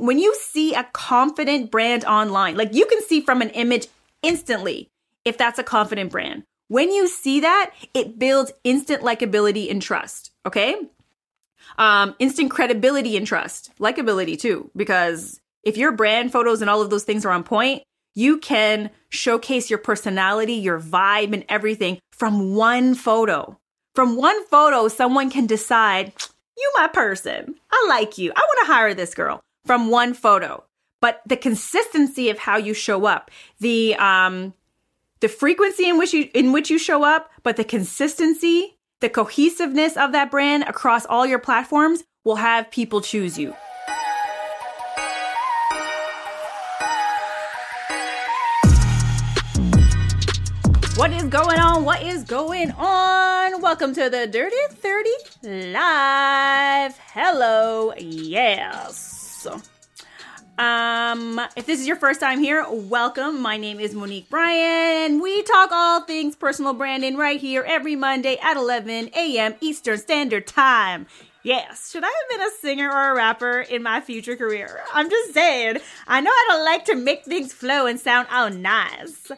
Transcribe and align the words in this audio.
when 0.00 0.18
you 0.18 0.34
see 0.34 0.74
a 0.74 0.84
confident 0.92 1.70
brand 1.70 2.04
online, 2.04 2.56
like 2.56 2.74
you 2.74 2.86
can 2.86 3.02
see 3.02 3.20
from 3.20 3.42
an 3.42 3.50
image 3.50 3.86
instantly 4.22 4.88
if 5.24 5.36
that's 5.36 5.58
a 5.58 5.62
confident 5.64 6.10
brand. 6.10 6.44
When 6.68 6.90
you 6.90 7.06
see 7.08 7.40
that, 7.40 7.72
it 7.94 8.18
builds 8.18 8.52
instant 8.64 9.02
likability 9.02 9.70
and 9.70 9.82
trust. 9.82 10.30
Okay. 10.46 10.76
Um, 11.78 12.14
instant 12.18 12.50
credibility 12.50 13.16
and 13.16 13.26
trust, 13.26 13.72
likability 13.78 14.38
too, 14.38 14.70
because 14.74 15.40
if 15.62 15.76
your 15.76 15.92
brand 15.92 16.32
photos 16.32 16.60
and 16.60 16.70
all 16.70 16.80
of 16.80 16.90
those 16.90 17.04
things 17.04 17.24
are 17.24 17.32
on 17.32 17.44
point, 17.44 17.82
you 18.14 18.38
can 18.38 18.90
showcase 19.10 19.68
your 19.68 19.78
personality, 19.78 20.54
your 20.54 20.80
vibe, 20.80 21.32
and 21.32 21.44
everything 21.48 21.98
from 22.12 22.54
one 22.54 22.94
photo. 22.94 23.58
From 23.94 24.16
one 24.16 24.46
photo, 24.46 24.88
someone 24.88 25.30
can 25.30 25.46
decide, 25.46 26.12
you 26.56 26.72
my 26.76 26.88
person. 26.88 27.54
I 27.70 27.86
like 27.88 28.18
you. 28.18 28.32
I 28.34 28.40
want 28.40 28.66
to 28.66 28.72
hire 28.72 28.94
this 28.94 29.14
girl 29.14 29.42
from 29.64 29.90
one 29.90 30.14
photo. 30.14 30.64
But 31.00 31.22
the 31.26 31.36
consistency 31.36 32.28
of 32.30 32.38
how 32.38 32.56
you 32.56 32.74
show 32.74 33.06
up, 33.06 33.30
the 33.58 33.94
um 33.96 34.54
the 35.20 35.28
frequency 35.28 35.88
in 35.88 35.98
which 35.98 36.12
you 36.12 36.28
in 36.34 36.52
which 36.52 36.70
you 36.70 36.78
show 36.78 37.04
up, 37.04 37.30
but 37.42 37.56
the 37.56 37.64
consistency, 37.64 38.78
the 39.00 39.08
cohesiveness 39.08 39.96
of 39.96 40.12
that 40.12 40.30
brand 40.30 40.64
across 40.64 41.06
all 41.06 41.26
your 41.26 41.38
platforms 41.38 42.04
will 42.24 42.36
have 42.36 42.70
people 42.70 43.00
choose 43.00 43.38
you. 43.38 43.54
What 50.96 51.12
is 51.14 51.24
going 51.24 51.58
on? 51.58 51.86
What 51.86 52.02
is 52.02 52.24
going 52.24 52.72
on? 52.72 53.62
Welcome 53.62 53.94
to 53.94 54.10
the 54.10 54.26
Dirty 54.26 54.56
30 54.68 55.10
Live. 55.72 56.98
Hello. 57.14 57.94
Yes. 57.96 59.19
Um, 59.46 61.40
if 61.56 61.64
this 61.64 61.80
is 61.80 61.86
your 61.86 61.96
first 61.96 62.20
time 62.20 62.40
here, 62.40 62.66
welcome. 62.68 63.40
My 63.40 63.56
name 63.56 63.80
is 63.80 63.94
Monique 63.94 64.28
Bryan, 64.28 65.22
we 65.22 65.42
talk 65.42 65.70
all 65.72 66.02
things 66.02 66.36
personal 66.36 66.74
branding 66.74 67.16
right 67.16 67.40
here 67.40 67.64
every 67.66 67.96
Monday 67.96 68.36
at 68.42 68.56
11 68.58 69.10
a.m. 69.16 69.54
Eastern 69.60 69.96
Standard 69.96 70.46
Time. 70.46 71.06
Yes, 71.42 71.90
should 71.90 72.04
I 72.04 72.08
have 72.08 72.38
been 72.38 72.46
a 72.46 72.50
singer 72.60 72.90
or 72.90 73.12
a 73.12 73.14
rapper 73.14 73.60
in 73.60 73.82
my 73.82 74.02
future 74.02 74.36
career? 74.36 74.82
I'm 74.92 75.08
just 75.08 75.32
saying, 75.32 75.78
I 76.06 76.20
know 76.20 76.30
I 76.30 76.46
don't 76.48 76.64
like 76.66 76.84
to 76.86 76.94
make 76.94 77.24
things 77.24 77.54
flow 77.54 77.86
and 77.86 77.98
sound 77.98 78.28
all 78.30 78.50
nice. 78.50 79.32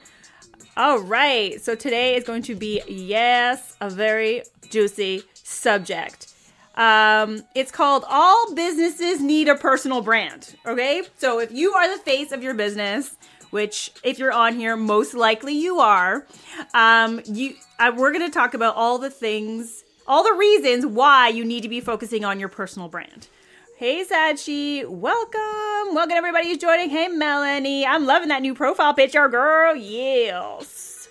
All 0.77 0.99
right, 0.99 1.63
so 1.63 1.77
today 1.77 2.17
is 2.17 2.25
going 2.25 2.43
to 2.43 2.57
be, 2.57 2.83
yes, 2.89 3.77
a 3.81 3.89
very 3.89 4.43
juicy 4.69 5.23
subject. 5.35 6.32
Um, 6.75 7.45
it's 7.55 7.71
called 7.71 8.05
All 8.09 8.55
Businesses 8.55 9.21
Need 9.21 9.49
a 9.49 9.55
Personal 9.55 10.01
Brand. 10.01 10.57
Okay, 10.67 11.03
so 11.19 11.39
if 11.39 11.53
you 11.53 11.75
are 11.75 11.97
the 11.97 12.03
face 12.03 12.33
of 12.33 12.43
your 12.43 12.55
business, 12.55 13.17
which 13.51 13.93
if 14.03 14.19
you're 14.19 14.33
on 14.33 14.55
here, 14.55 14.77
most 14.77 15.13
likely 15.13 15.53
you 15.53 15.81
are, 15.81 16.27
um, 16.73 17.21
you, 17.27 17.55
uh, 17.79 17.93
we're 17.95 18.13
going 18.13 18.25
to 18.25 18.33
talk 18.33 18.55
about 18.55 18.75
all 18.75 18.99
the 18.99 19.11
things, 19.11 19.85
all 20.07 20.25
the 20.25 20.33
reasons 20.33 20.87
why 20.87 21.29
you 21.29 21.45
need 21.45 21.63
to 21.63 21.69
be 21.69 21.81
focusing 21.81 22.25
on 22.25 22.41
your 22.41 22.49
personal 22.49 22.89
brand. 22.89 23.29
Hey 23.77 24.05
Sachi, 24.05 24.87
welcome. 24.87 25.95
Welcome 25.95 26.17
everybody 26.17 26.49
who's 26.49 26.59
joining. 26.59 26.89
Hey 26.89 27.09
Melanie, 27.09 27.85
I'm 27.85 28.07
loving 28.07 28.29
that 28.29 28.41
new 28.41 28.55
profile 28.55 28.95
picture, 28.95 29.29
girl. 29.29 29.75
Yes. 29.75 31.09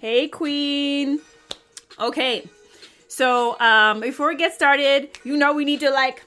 Hey 0.00 0.28
Queen. 0.28 1.20
Okay. 1.98 2.46
So, 3.10 3.58
um 3.58 3.98
before 4.00 4.28
we 4.28 4.36
get 4.36 4.54
started, 4.54 5.18
you 5.24 5.36
know 5.36 5.52
we 5.52 5.64
need 5.64 5.80
to 5.80 5.90
like 5.90 6.22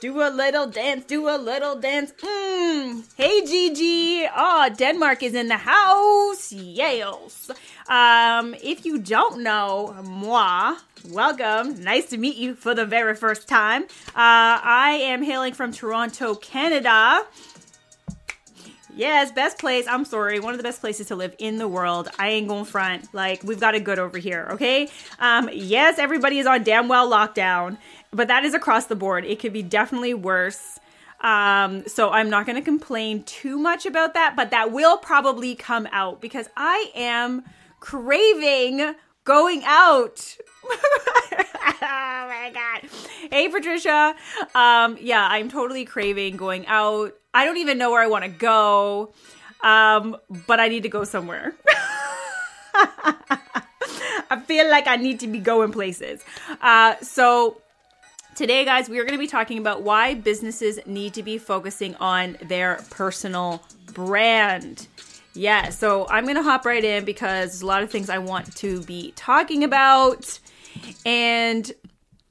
do 0.00 0.20
a 0.22 0.30
little 0.30 0.66
dance, 0.68 1.04
do 1.04 1.28
a 1.28 1.36
little 1.36 1.74
dance. 1.80 2.12
Mm. 2.22 3.02
Hey 3.16 3.44
Gigi. 3.44 4.28
Oh, 4.34 4.68
Denmark 4.76 5.24
is 5.24 5.34
in 5.34 5.48
the 5.48 5.56
house. 5.56 6.52
Yes. 6.52 7.50
Um 7.88 8.54
if 8.62 8.86
you 8.86 8.98
don't 8.98 9.42
know 9.42 9.96
moi, 10.04 10.76
welcome. 11.10 11.82
Nice 11.82 12.06
to 12.10 12.18
meet 12.18 12.36
you 12.36 12.54
for 12.54 12.72
the 12.72 12.86
very 12.86 13.16
first 13.16 13.48
time. 13.48 13.82
Uh, 14.14 14.54
I 14.62 15.00
am 15.02 15.24
hailing 15.24 15.54
from 15.54 15.72
Toronto, 15.72 16.36
Canada. 16.36 17.22
Yes, 18.96 19.30
best 19.30 19.58
place. 19.58 19.86
I'm 19.86 20.06
sorry, 20.06 20.40
one 20.40 20.54
of 20.54 20.58
the 20.58 20.62
best 20.62 20.80
places 20.80 21.08
to 21.08 21.16
live 21.16 21.34
in 21.38 21.58
the 21.58 21.68
world. 21.68 22.08
I 22.18 22.30
ain't 22.30 22.48
going 22.48 22.64
front. 22.64 23.12
Like 23.12 23.42
we've 23.42 23.60
got 23.60 23.74
it 23.74 23.84
good 23.84 23.98
over 23.98 24.16
here. 24.16 24.48
Okay. 24.52 24.88
Um, 25.18 25.50
yes, 25.52 25.98
everybody 25.98 26.38
is 26.38 26.46
on 26.46 26.62
damn 26.62 26.88
well 26.88 27.08
lockdown, 27.10 27.76
but 28.10 28.28
that 28.28 28.46
is 28.46 28.54
across 28.54 28.86
the 28.86 28.96
board. 28.96 29.26
It 29.26 29.38
could 29.38 29.52
be 29.52 29.62
definitely 29.62 30.14
worse. 30.14 30.80
Um, 31.20 31.86
so 31.86 32.10
I'm 32.10 32.30
not 32.30 32.46
going 32.46 32.56
to 32.56 32.62
complain 32.62 33.22
too 33.24 33.58
much 33.58 33.84
about 33.84 34.14
that, 34.14 34.34
but 34.34 34.50
that 34.50 34.72
will 34.72 34.96
probably 34.96 35.54
come 35.54 35.86
out 35.92 36.22
because 36.22 36.48
I 36.56 36.90
am 36.94 37.44
craving 37.80 38.94
going 39.24 39.62
out. 39.66 40.36
oh 40.64 41.68
my 41.82 42.50
god. 42.54 42.90
Hey 43.30 43.48
Patricia. 43.48 44.14
Um 44.54 44.96
yeah, 45.00 45.26
I'm 45.30 45.50
totally 45.50 45.84
craving 45.84 46.36
going 46.36 46.66
out. 46.66 47.14
I 47.36 47.44
don't 47.44 47.58
even 47.58 47.76
know 47.76 47.90
where 47.90 48.02
I 48.02 48.06
want 48.06 48.24
to 48.24 48.30
go. 48.30 49.12
Um 49.62 50.16
but 50.46 50.58
I 50.58 50.68
need 50.68 50.84
to 50.84 50.88
go 50.88 51.04
somewhere. 51.04 51.54
I 52.74 54.40
feel 54.46 54.70
like 54.70 54.86
I 54.86 54.96
need 54.96 55.20
to 55.20 55.26
be 55.26 55.38
going 55.38 55.70
places. 55.70 56.24
Uh 56.60 56.94
so 57.02 57.60
Today, 58.36 58.66
guys, 58.66 58.90
we 58.90 58.98
are 58.98 59.04
going 59.04 59.14
to 59.14 59.18
be 59.18 59.26
talking 59.26 59.56
about 59.56 59.80
why 59.80 60.12
businesses 60.12 60.78
need 60.84 61.14
to 61.14 61.22
be 61.22 61.38
focusing 61.38 61.94
on 61.94 62.36
their 62.42 62.84
personal 62.90 63.62
brand. 63.94 64.88
Yeah, 65.32 65.70
so 65.70 66.06
I'm 66.10 66.24
going 66.24 66.36
to 66.36 66.42
hop 66.42 66.66
right 66.66 66.84
in 66.84 67.06
because 67.06 67.52
there's 67.52 67.62
a 67.62 67.66
lot 67.66 67.82
of 67.82 67.90
things 67.90 68.10
I 68.10 68.18
want 68.18 68.54
to 68.56 68.82
be 68.82 69.14
talking 69.16 69.64
about. 69.64 70.38
And 71.06 71.72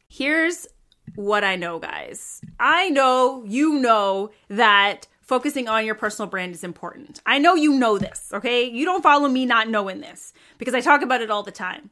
here's 0.08 0.68
what 1.16 1.44
I 1.44 1.56
know, 1.56 1.80
guys. 1.80 2.42
I 2.60 2.90
know 2.90 3.44
you 3.46 3.80
know 3.80 4.32
that 4.50 5.08
focusing 5.22 5.68
on 5.68 5.86
your 5.86 5.96
personal 5.96 6.30
brand 6.30 6.54
is 6.54 6.64
important. 6.64 7.22
I 7.26 7.40
know 7.40 7.56
you 7.56 7.74
know 7.74 7.98
this, 7.98 8.30
okay? 8.34 8.64
You 8.64 8.86
don't 8.86 9.02
follow 9.02 9.28
me 9.28 9.46
not 9.46 9.70
knowing 9.70 10.02
this 10.02 10.34
because 10.58 10.76
I 10.76 10.82
talk 10.82 11.02
about 11.02 11.22
it 11.22 11.32
all 11.32 11.44
the 11.44 11.52
time. 11.52 11.90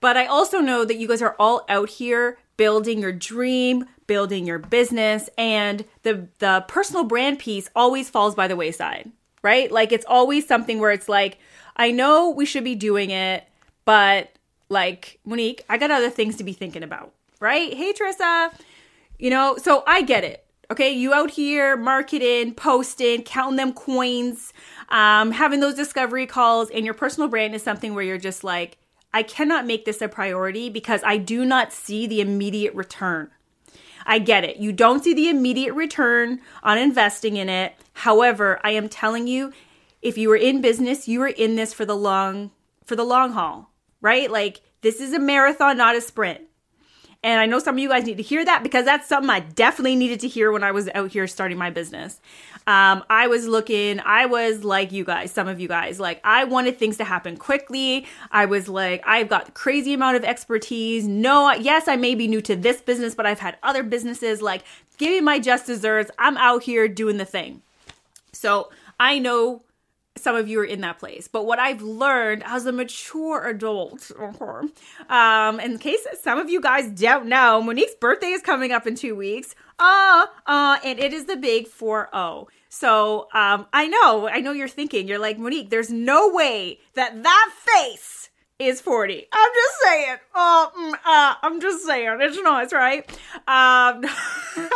But 0.00 0.16
I 0.16 0.26
also 0.26 0.60
know 0.60 0.84
that 0.84 0.96
you 0.96 1.08
guys 1.08 1.22
are 1.22 1.34
all 1.38 1.64
out 1.68 1.88
here 1.88 2.38
building 2.56 3.00
your 3.00 3.12
dream, 3.12 3.86
building 4.06 4.46
your 4.46 4.58
business, 4.58 5.30
and 5.38 5.84
the 6.02 6.28
the 6.38 6.64
personal 6.68 7.04
brand 7.04 7.38
piece 7.38 7.70
always 7.74 8.10
falls 8.10 8.34
by 8.34 8.46
the 8.46 8.56
wayside, 8.56 9.10
right? 9.42 9.70
Like 9.72 9.92
it's 9.92 10.04
always 10.06 10.46
something 10.46 10.78
where 10.78 10.90
it's 10.90 11.08
like, 11.08 11.38
I 11.76 11.90
know 11.90 12.30
we 12.30 12.44
should 12.44 12.64
be 12.64 12.74
doing 12.74 13.10
it, 13.10 13.48
but 13.84 14.30
like 14.68 15.18
Monique, 15.24 15.64
I 15.68 15.78
got 15.78 15.90
other 15.90 16.10
things 16.10 16.36
to 16.36 16.44
be 16.44 16.52
thinking 16.52 16.82
about, 16.82 17.12
right? 17.44 17.74
Hey 17.74 17.92
Trissa, 17.92 18.52
you 19.18 19.28
know, 19.28 19.58
so 19.58 19.84
I 19.86 20.00
get 20.00 20.24
it. 20.24 20.46
Okay, 20.70 20.90
you 20.90 21.12
out 21.12 21.30
here 21.30 21.76
marketing, 21.76 22.54
posting, 22.54 23.22
counting 23.22 23.56
them 23.56 23.74
coins, 23.74 24.54
um, 24.88 25.30
having 25.30 25.60
those 25.60 25.74
discovery 25.74 26.26
calls, 26.26 26.70
and 26.70 26.86
your 26.86 26.94
personal 26.94 27.28
brand 27.28 27.54
is 27.54 27.62
something 27.62 27.94
where 27.94 28.02
you're 28.02 28.16
just 28.16 28.44
like, 28.44 28.78
I 29.12 29.22
cannot 29.22 29.66
make 29.66 29.84
this 29.84 30.00
a 30.00 30.08
priority 30.08 30.70
because 30.70 31.02
I 31.04 31.18
do 31.18 31.44
not 31.44 31.70
see 31.70 32.06
the 32.06 32.22
immediate 32.22 32.74
return. 32.74 33.30
I 34.06 34.20
get 34.20 34.44
it. 34.44 34.56
You 34.56 34.72
don't 34.72 35.04
see 35.04 35.12
the 35.12 35.28
immediate 35.28 35.74
return 35.74 36.40
on 36.62 36.78
investing 36.78 37.36
in 37.36 37.50
it. 37.50 37.74
However, 37.92 38.58
I 38.64 38.70
am 38.70 38.88
telling 38.88 39.26
you, 39.26 39.52
if 40.00 40.16
you 40.16 40.30
are 40.32 40.36
in 40.36 40.62
business, 40.62 41.08
you 41.08 41.20
are 41.22 41.28
in 41.28 41.56
this 41.56 41.74
for 41.74 41.84
the 41.84 41.96
long 41.96 42.52
for 42.86 42.96
the 42.96 43.04
long 43.04 43.32
haul, 43.32 43.70
right? 44.00 44.30
Like 44.30 44.62
this 44.80 44.98
is 44.98 45.12
a 45.12 45.18
marathon, 45.18 45.76
not 45.76 45.94
a 45.94 46.00
sprint. 46.00 46.40
And 47.24 47.40
I 47.40 47.46
know 47.46 47.58
some 47.58 47.76
of 47.76 47.78
you 47.78 47.88
guys 47.88 48.04
need 48.04 48.18
to 48.18 48.22
hear 48.22 48.44
that 48.44 48.62
because 48.62 48.84
that's 48.84 49.08
something 49.08 49.30
I 49.30 49.40
definitely 49.40 49.96
needed 49.96 50.20
to 50.20 50.28
hear 50.28 50.52
when 50.52 50.62
I 50.62 50.72
was 50.72 50.90
out 50.94 51.10
here 51.10 51.26
starting 51.26 51.56
my 51.56 51.70
business. 51.70 52.20
Um, 52.66 53.02
I 53.08 53.28
was 53.28 53.48
looking, 53.48 53.98
I 54.00 54.26
was 54.26 54.62
like 54.62 54.92
you 54.92 55.04
guys, 55.04 55.30
some 55.32 55.48
of 55.48 55.58
you 55.58 55.66
guys, 55.66 55.98
like 55.98 56.20
I 56.22 56.44
wanted 56.44 56.78
things 56.78 56.98
to 56.98 57.04
happen 57.04 57.38
quickly. 57.38 58.06
I 58.30 58.44
was 58.44 58.68
like, 58.68 59.02
I've 59.06 59.30
got 59.30 59.54
crazy 59.54 59.94
amount 59.94 60.18
of 60.18 60.24
expertise. 60.24 61.06
No, 61.06 61.50
yes, 61.52 61.88
I 61.88 61.96
may 61.96 62.14
be 62.14 62.28
new 62.28 62.42
to 62.42 62.54
this 62.56 62.82
business, 62.82 63.14
but 63.14 63.24
I've 63.24 63.40
had 63.40 63.56
other 63.62 63.82
businesses. 63.82 64.42
Like, 64.42 64.62
give 64.98 65.10
me 65.10 65.22
my 65.22 65.38
just 65.38 65.64
desserts. 65.64 66.10
I'm 66.18 66.36
out 66.36 66.62
here 66.64 66.88
doing 66.88 67.16
the 67.16 67.24
thing. 67.24 67.62
So 68.32 68.70
I 69.00 69.18
know 69.18 69.62
some 70.16 70.36
of 70.36 70.48
you 70.48 70.60
are 70.60 70.64
in 70.64 70.80
that 70.82 70.98
place. 70.98 71.28
But 71.28 71.44
what 71.44 71.58
I've 71.58 71.82
learned 71.82 72.42
as 72.46 72.66
a 72.66 72.72
mature 72.72 73.46
adult, 73.46 74.10
um, 75.08 75.60
in 75.60 75.78
case 75.78 76.06
some 76.22 76.38
of 76.38 76.48
you 76.48 76.60
guys 76.60 76.88
don't 76.88 77.26
know, 77.26 77.60
Monique's 77.60 77.94
birthday 77.96 78.28
is 78.28 78.42
coming 78.42 78.72
up 78.72 78.86
in 78.86 78.94
two 78.94 79.16
weeks. 79.16 79.54
Uh, 79.78 80.26
uh, 80.46 80.78
and 80.84 80.98
it 80.98 81.12
is 81.12 81.26
the 81.26 81.36
big 81.36 81.68
4-0. 81.68 82.46
So, 82.68 83.28
um, 83.34 83.66
I 83.72 83.86
know, 83.86 84.28
I 84.28 84.40
know 84.40 84.52
you're 84.52 84.68
thinking, 84.68 85.08
you're 85.08 85.18
like, 85.18 85.38
Monique, 85.38 85.70
there's 85.70 85.90
no 85.90 86.28
way 86.28 86.80
that 86.94 87.22
that 87.22 87.50
face 87.56 88.30
is 88.58 88.80
40. 88.80 89.26
I'm 89.32 89.50
just 89.54 89.78
saying. 89.82 90.16
Mm, 90.36 90.92
uh, 90.94 91.34
I'm 91.42 91.60
just 91.60 91.84
saying. 91.84 92.18
It's 92.20 92.40
nice, 92.40 92.72
right? 92.72 93.08
Um, 93.48 94.04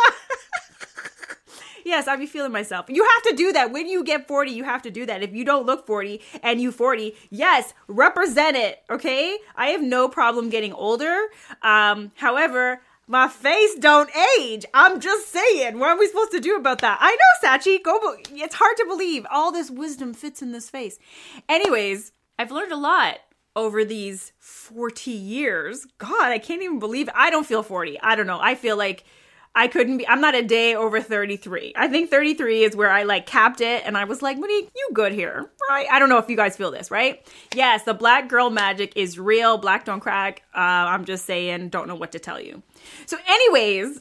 Yes, 1.89 2.07
I'll 2.07 2.19
be 2.19 2.27
feeling 2.27 2.51
myself. 2.51 2.85
You 2.87 3.03
have 3.03 3.23
to 3.23 3.35
do 3.35 3.51
that. 3.53 3.71
When 3.71 3.87
you 3.87 4.03
get 4.03 4.27
40, 4.27 4.51
you 4.51 4.63
have 4.63 4.83
to 4.83 4.91
do 4.91 5.07
that. 5.07 5.23
If 5.23 5.33
you 5.33 5.43
don't 5.43 5.65
look 5.65 5.87
40 5.87 6.21
and 6.43 6.61
you 6.61 6.71
40, 6.71 7.15
yes, 7.31 7.73
represent 7.87 8.55
it, 8.55 8.83
okay? 8.91 9.39
I 9.55 9.69
have 9.69 9.81
no 9.81 10.07
problem 10.07 10.51
getting 10.51 10.71
older. 10.71 11.17
Um, 11.63 12.11
however, 12.15 12.81
my 13.07 13.27
face 13.27 13.73
don't 13.73 14.11
age. 14.39 14.65
I'm 14.71 14.99
just 14.99 15.29
saying. 15.29 15.79
What 15.79 15.89
are 15.89 15.97
we 15.97 16.05
supposed 16.05 16.31
to 16.33 16.39
do 16.39 16.55
about 16.55 16.81
that? 16.81 16.99
I 17.01 17.15
know, 17.15 17.49
Sachi. 17.49 17.81
Go. 17.81 17.99
It's 18.33 18.53
hard 18.53 18.77
to 18.77 18.85
believe 18.85 19.25
all 19.31 19.51
this 19.51 19.71
wisdom 19.71 20.13
fits 20.13 20.43
in 20.43 20.51
this 20.51 20.69
face. 20.69 20.99
Anyways, 21.49 22.11
I've 22.37 22.51
learned 22.51 22.71
a 22.71 22.77
lot 22.77 23.17
over 23.55 23.83
these 23.83 24.31
40 24.37 25.09
years. 25.09 25.87
God, 25.97 26.31
I 26.31 26.37
can't 26.37 26.61
even 26.61 26.77
believe. 26.77 27.09
I 27.15 27.31
don't 27.31 27.47
feel 27.47 27.63
40. 27.63 27.99
I 27.99 28.15
don't 28.15 28.27
know. 28.27 28.39
I 28.39 28.53
feel 28.53 28.77
like 28.77 29.05
I 29.55 29.67
couldn't 29.67 29.97
be, 29.97 30.07
I'm 30.07 30.21
not 30.21 30.35
a 30.35 30.43
day 30.43 30.75
over 30.75 31.01
33. 31.01 31.73
I 31.75 31.87
think 31.87 32.09
33 32.09 32.63
is 32.63 32.75
where 32.75 32.89
I 32.89 33.03
like 33.03 33.25
capped 33.25 33.61
it 33.61 33.83
and 33.85 33.97
I 33.97 34.05
was 34.05 34.21
like, 34.21 34.37
Monique, 34.37 34.69
you 34.75 34.89
good 34.93 35.11
here, 35.11 35.49
right? 35.69 35.87
I 35.91 35.99
don't 35.99 36.09
know 36.09 36.17
if 36.17 36.29
you 36.29 36.37
guys 36.37 36.55
feel 36.55 36.71
this, 36.71 36.91
right? 36.91 37.25
Yes, 37.55 37.83
the 37.83 37.93
black 37.93 38.29
girl 38.29 38.49
magic 38.49 38.93
is 38.95 39.19
real. 39.19 39.57
Black 39.57 39.85
don't 39.85 39.99
crack. 39.99 40.43
Uh, 40.55 40.59
I'm 40.59 41.03
just 41.03 41.25
saying, 41.25 41.69
don't 41.69 41.87
know 41.87 41.95
what 41.95 42.11
to 42.13 42.19
tell 42.19 42.39
you. 42.39 42.61
So, 43.05 43.17
anyways, 43.27 43.99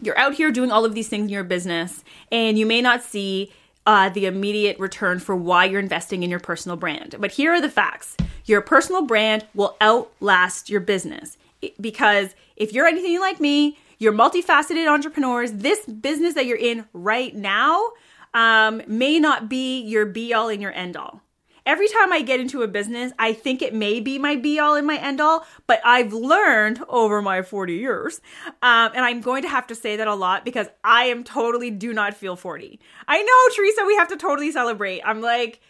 you're 0.00 0.18
out 0.18 0.34
here 0.34 0.52
doing 0.52 0.70
all 0.70 0.84
of 0.84 0.94
these 0.94 1.08
things 1.08 1.24
in 1.24 1.28
your 1.30 1.44
business 1.44 2.04
and 2.30 2.58
you 2.58 2.66
may 2.66 2.82
not 2.82 3.02
see 3.02 3.52
uh, 3.86 4.10
the 4.10 4.26
immediate 4.26 4.78
return 4.78 5.18
for 5.18 5.34
why 5.34 5.64
you're 5.64 5.80
investing 5.80 6.22
in 6.22 6.30
your 6.30 6.40
personal 6.40 6.76
brand. 6.76 7.16
But 7.18 7.32
here 7.32 7.52
are 7.52 7.60
the 7.60 7.70
facts 7.70 8.16
your 8.44 8.60
personal 8.60 9.02
brand 9.02 9.46
will 9.54 9.76
outlast 9.80 10.68
your 10.68 10.80
business 10.80 11.38
because 11.80 12.34
if 12.56 12.72
you're 12.72 12.86
anything 12.86 13.18
like 13.20 13.40
me, 13.40 13.78
you're 14.04 14.12
multifaceted 14.12 14.86
entrepreneurs. 14.86 15.50
This 15.50 15.84
business 15.86 16.34
that 16.34 16.46
you're 16.46 16.58
in 16.58 16.84
right 16.92 17.34
now 17.34 17.92
um, 18.34 18.82
may 18.86 19.18
not 19.18 19.48
be 19.48 19.80
your 19.80 20.04
be 20.04 20.34
all 20.34 20.48
and 20.48 20.60
your 20.60 20.72
end 20.72 20.96
all. 20.96 21.22
Every 21.66 21.88
time 21.88 22.12
I 22.12 22.20
get 22.20 22.40
into 22.40 22.60
a 22.60 22.68
business, 22.68 23.14
I 23.18 23.32
think 23.32 23.62
it 23.62 23.72
may 23.72 23.98
be 23.98 24.18
my 24.18 24.36
be 24.36 24.58
all 24.58 24.74
and 24.74 24.86
my 24.86 24.98
end 24.98 25.22
all, 25.22 25.46
but 25.66 25.80
I've 25.82 26.12
learned 26.12 26.84
over 26.90 27.22
my 27.22 27.40
40 27.40 27.72
years, 27.72 28.20
um, 28.60 28.92
and 28.94 29.02
I'm 29.02 29.22
going 29.22 29.42
to 29.44 29.48
have 29.48 29.66
to 29.68 29.74
say 29.74 29.96
that 29.96 30.06
a 30.06 30.14
lot 30.14 30.44
because 30.44 30.66
I 30.84 31.04
am 31.04 31.24
totally 31.24 31.70
do 31.70 31.94
not 31.94 32.12
feel 32.12 32.36
40. 32.36 32.78
I 33.08 33.22
know, 33.22 33.56
Teresa, 33.56 33.82
we 33.86 33.96
have 33.96 34.08
to 34.08 34.16
totally 34.18 34.52
celebrate. 34.52 35.00
I'm 35.06 35.22
like, 35.22 35.62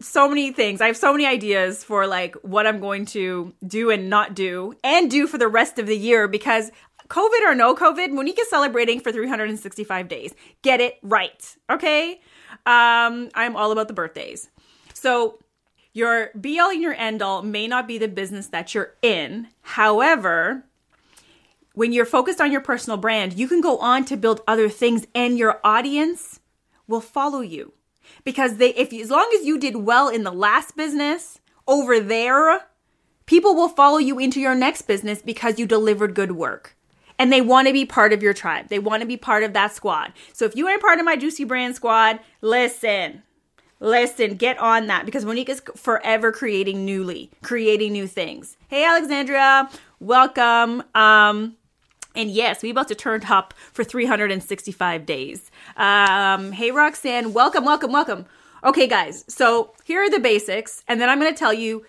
so 0.00 0.28
many 0.28 0.50
things. 0.52 0.80
I 0.80 0.86
have 0.86 0.96
so 0.96 1.12
many 1.12 1.26
ideas 1.26 1.84
for 1.84 2.06
like 2.06 2.34
what 2.36 2.66
I'm 2.66 2.80
going 2.80 3.04
to 3.06 3.52
do 3.66 3.90
and 3.90 4.08
not 4.08 4.34
do 4.34 4.74
and 4.82 5.10
do 5.10 5.26
for 5.26 5.36
the 5.36 5.48
rest 5.48 5.78
of 5.78 5.86
the 5.86 5.96
year 5.96 6.26
because 6.26 6.70
COVID 7.10 7.42
or 7.44 7.54
no 7.56 7.74
COVID, 7.74 8.12
Monique 8.12 8.38
is 8.40 8.48
celebrating 8.48 9.00
for 9.00 9.10
365 9.10 10.08
days. 10.08 10.32
Get 10.62 10.80
it 10.80 10.98
right, 11.02 11.56
okay? 11.68 12.20
Um, 12.64 13.28
I'm 13.34 13.56
all 13.56 13.72
about 13.72 13.88
the 13.88 13.94
birthdays. 13.94 14.48
So, 14.94 15.40
your 15.92 16.30
be 16.40 16.60
all 16.60 16.70
and 16.70 16.80
your 16.80 16.94
end 16.94 17.20
all 17.20 17.42
may 17.42 17.66
not 17.66 17.88
be 17.88 17.98
the 17.98 18.06
business 18.06 18.46
that 18.48 18.74
you're 18.74 18.94
in. 19.02 19.48
However, 19.62 20.64
when 21.74 21.92
you're 21.92 22.06
focused 22.06 22.40
on 22.40 22.52
your 22.52 22.60
personal 22.60 22.96
brand, 22.96 23.32
you 23.32 23.48
can 23.48 23.60
go 23.60 23.78
on 23.78 24.04
to 24.04 24.16
build 24.16 24.40
other 24.46 24.68
things 24.68 25.04
and 25.12 25.36
your 25.36 25.60
audience 25.64 26.38
will 26.86 27.00
follow 27.00 27.40
you. 27.40 27.72
Because 28.22 28.58
they 28.58 28.70
if 28.74 28.92
as 28.92 29.10
long 29.10 29.28
as 29.36 29.44
you 29.44 29.58
did 29.58 29.76
well 29.76 30.08
in 30.08 30.22
the 30.22 30.30
last 30.30 30.76
business 30.76 31.40
over 31.66 31.98
there, 31.98 32.66
people 33.26 33.56
will 33.56 33.68
follow 33.68 33.98
you 33.98 34.20
into 34.20 34.40
your 34.40 34.54
next 34.54 34.82
business 34.82 35.22
because 35.22 35.58
you 35.58 35.66
delivered 35.66 36.14
good 36.14 36.32
work 36.32 36.76
and 37.20 37.30
they 37.30 37.42
want 37.42 37.68
to 37.68 37.74
be 37.74 37.84
part 37.84 38.14
of 38.14 38.22
your 38.22 38.32
tribe. 38.32 38.68
They 38.68 38.78
want 38.78 39.02
to 39.02 39.06
be 39.06 39.18
part 39.18 39.44
of 39.44 39.52
that 39.52 39.74
squad. 39.74 40.14
So 40.32 40.46
if 40.46 40.56
you 40.56 40.66
ain't 40.68 40.80
part 40.80 40.98
of 40.98 41.04
my 41.04 41.16
Juicy 41.16 41.44
Brand 41.44 41.76
squad, 41.76 42.18
listen. 42.40 43.22
Listen, 43.78 44.36
get 44.36 44.58
on 44.58 44.86
that 44.86 45.04
because 45.04 45.26
Monique 45.26 45.50
is 45.50 45.62
forever 45.76 46.32
creating 46.32 46.86
newly, 46.86 47.30
creating 47.42 47.92
new 47.92 48.06
things. 48.06 48.56
Hey 48.68 48.86
Alexandria, 48.86 49.68
welcome. 50.00 50.82
Um 50.94 51.56
and 52.14 52.30
yes, 52.30 52.62
we 52.62 52.70
about 52.70 52.88
to 52.88 52.94
turn 52.94 53.22
up 53.28 53.52
for 53.72 53.84
365 53.84 55.06
days. 55.06 55.50
Um, 55.76 56.52
hey 56.52 56.70
Roxanne, 56.70 57.32
welcome, 57.34 57.64
welcome, 57.64 57.92
welcome. 57.92 58.24
Okay, 58.64 58.86
guys, 58.86 59.24
so 59.28 59.74
here 59.84 60.02
are 60.02 60.10
the 60.10 60.18
basics, 60.18 60.82
and 60.88 61.00
then 61.00 61.08
I'm 61.08 61.20
going 61.20 61.32
to 61.32 61.38
tell 61.38 61.54
you 61.54 61.86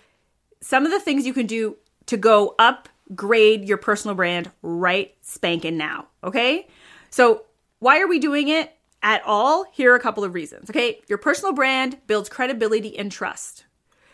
some 0.62 0.86
of 0.86 0.92
the 0.92 1.02
things 1.02 1.26
you 1.26 1.34
can 1.34 1.48
do 1.48 1.76
to 2.06 2.16
go 2.16 2.56
up 2.60 2.88
grade 3.16 3.68
your 3.68 3.78
personal 3.78 4.16
brand 4.16 4.52
right 4.62 5.16
spanking 5.22 5.78
now. 5.78 6.08
Okay. 6.24 6.68
So, 7.10 7.44
why 7.80 8.00
are 8.00 8.08
we 8.08 8.20
doing 8.20 8.48
it 8.48 8.72
at 9.02 9.24
all? 9.26 9.66
Here 9.74 9.92
are 9.92 9.96
a 9.96 10.00
couple 10.00 10.24
of 10.24 10.34
reasons. 10.34 10.70
Okay. 10.70 11.00
Your 11.08 11.18
personal 11.18 11.54
brand 11.54 11.98
builds 12.08 12.30
credibility 12.30 12.98
and 12.98 13.12
trust 13.12 13.66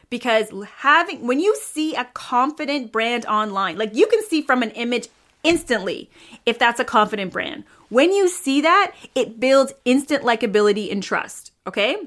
because 0.10 0.52
having, 0.78 1.28
when 1.28 1.40
you 1.40 1.56
see 1.56 1.96
a 1.96 2.06
confident 2.14 2.92
brand 2.92 3.26
online, 3.26 3.78
like 3.78 3.94
you 3.94 4.08
can 4.08 4.24
see 4.24 4.42
from 4.42 4.64
an 4.64 4.72
image 4.72 5.10
instantly 5.44 6.10
if 6.46 6.58
that's 6.58 6.80
a 6.80 6.86
confident 6.86 7.32
brand. 7.32 7.64
When 7.90 8.12
you 8.12 8.28
see 8.28 8.62
that, 8.62 8.94
it 9.16 9.40
builds 9.40 9.74
instant 9.86 10.24
likability 10.24 10.92
and 10.92 11.02
trust. 11.02 11.52
Okay. 11.66 11.98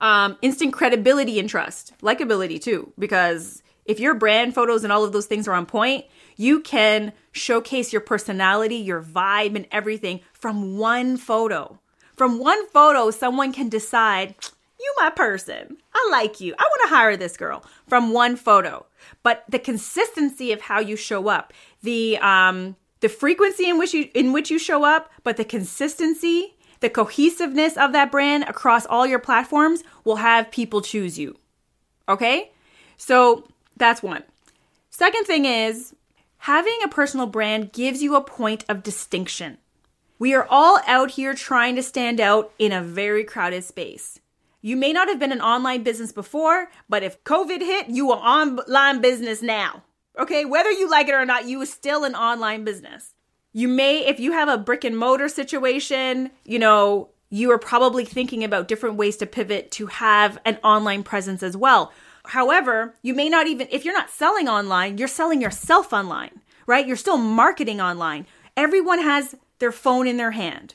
Um, 0.00 0.36
instant 0.42 0.74
credibility 0.74 1.38
and 1.40 1.48
trust, 1.48 1.94
likability 2.02 2.60
too, 2.60 2.92
because 2.98 3.62
if 3.86 4.00
your 4.00 4.14
brand 4.14 4.54
photos 4.54 4.84
and 4.84 4.92
all 4.92 5.04
of 5.04 5.12
those 5.12 5.26
things 5.26 5.48
are 5.48 5.54
on 5.54 5.66
point, 5.66 6.04
you 6.36 6.60
can 6.60 7.12
showcase 7.32 7.92
your 7.92 8.00
personality, 8.00 8.76
your 8.76 9.02
vibe, 9.02 9.56
and 9.56 9.66
everything 9.70 10.20
from 10.32 10.76
one 10.76 11.16
photo. 11.16 11.78
From 12.16 12.38
one 12.38 12.66
photo, 12.68 13.10
someone 13.10 13.52
can 13.52 13.68
decide, 13.68 14.34
you 14.78 14.94
my 14.96 15.10
person. 15.10 15.76
I 15.94 16.08
like 16.10 16.40
you. 16.40 16.54
I 16.58 16.62
want 16.62 16.88
to 16.88 16.94
hire 16.94 17.16
this 17.16 17.36
girl 17.36 17.64
from 17.86 18.12
one 18.12 18.36
photo. 18.36 18.86
But 19.22 19.44
the 19.48 19.58
consistency 19.58 20.52
of 20.52 20.62
how 20.62 20.80
you 20.80 20.96
show 20.96 21.28
up, 21.28 21.52
the 21.82 22.18
um 22.18 22.76
the 23.00 23.08
frequency 23.08 23.68
in 23.68 23.78
which 23.78 23.94
you 23.94 24.08
in 24.14 24.32
which 24.32 24.50
you 24.50 24.58
show 24.58 24.84
up, 24.84 25.10
but 25.22 25.36
the 25.36 25.44
consistency, 25.44 26.56
the 26.80 26.90
cohesiveness 26.90 27.76
of 27.76 27.92
that 27.92 28.10
brand 28.10 28.44
across 28.44 28.86
all 28.86 29.06
your 29.06 29.18
platforms 29.18 29.82
will 30.04 30.16
have 30.16 30.50
people 30.50 30.80
choose 30.80 31.18
you. 31.18 31.36
Okay? 32.08 32.50
So, 32.96 33.46
that's 33.76 34.02
one. 34.02 34.24
Second 34.90 35.24
thing 35.24 35.44
is 35.44 35.94
Having 36.46 36.78
a 36.84 36.88
personal 36.88 37.26
brand 37.26 37.72
gives 37.72 38.02
you 38.02 38.14
a 38.14 38.20
point 38.20 38.64
of 38.68 38.84
distinction. 38.84 39.58
We 40.18 40.32
are 40.32 40.46
all 40.48 40.78
out 40.86 41.12
here 41.12 41.34
trying 41.34 41.74
to 41.74 41.82
stand 41.82 42.20
out 42.20 42.52
in 42.56 42.70
a 42.70 42.82
very 42.82 43.24
crowded 43.24 43.64
space. 43.64 44.20
You 44.62 44.76
may 44.76 44.92
not 44.92 45.08
have 45.08 45.18
been 45.18 45.32
an 45.32 45.40
online 45.40 45.82
business 45.82 46.12
before, 46.12 46.70
but 46.88 47.02
if 47.02 47.22
COVID 47.24 47.60
hit, 47.60 47.88
you 47.88 48.12
are 48.12 48.18
online 48.18 49.00
business 49.00 49.42
now. 49.42 49.82
Okay, 50.18 50.44
whether 50.44 50.70
you 50.70 50.88
like 50.88 51.08
it 51.08 51.14
or 51.14 51.26
not, 51.26 51.48
you 51.48 51.60
are 51.62 51.66
still 51.66 52.04
an 52.04 52.14
online 52.14 52.64
business. 52.64 53.12
You 53.52 53.66
may, 53.66 54.06
if 54.06 54.20
you 54.20 54.30
have 54.30 54.48
a 54.48 54.56
brick 54.56 54.84
and 54.84 54.96
mortar 54.96 55.28
situation, 55.28 56.30
you 56.44 56.60
know, 56.60 57.10
you 57.28 57.50
are 57.50 57.58
probably 57.58 58.04
thinking 58.04 58.44
about 58.44 58.68
different 58.68 58.94
ways 58.94 59.16
to 59.16 59.26
pivot 59.26 59.72
to 59.72 59.86
have 59.86 60.38
an 60.44 60.58
online 60.62 61.02
presence 61.02 61.42
as 61.42 61.56
well. 61.56 61.92
However, 62.28 62.94
you 63.02 63.14
may 63.14 63.28
not 63.28 63.46
even, 63.46 63.68
if 63.70 63.84
you're 63.84 63.94
not 63.94 64.10
selling 64.10 64.48
online, 64.48 64.98
you're 64.98 65.08
selling 65.08 65.40
yourself 65.40 65.92
online, 65.92 66.40
right? 66.66 66.86
You're 66.86 66.96
still 66.96 67.18
marketing 67.18 67.80
online. 67.80 68.26
Everyone 68.56 69.00
has 69.00 69.34
their 69.58 69.72
phone 69.72 70.06
in 70.06 70.16
their 70.16 70.32
hand. 70.32 70.74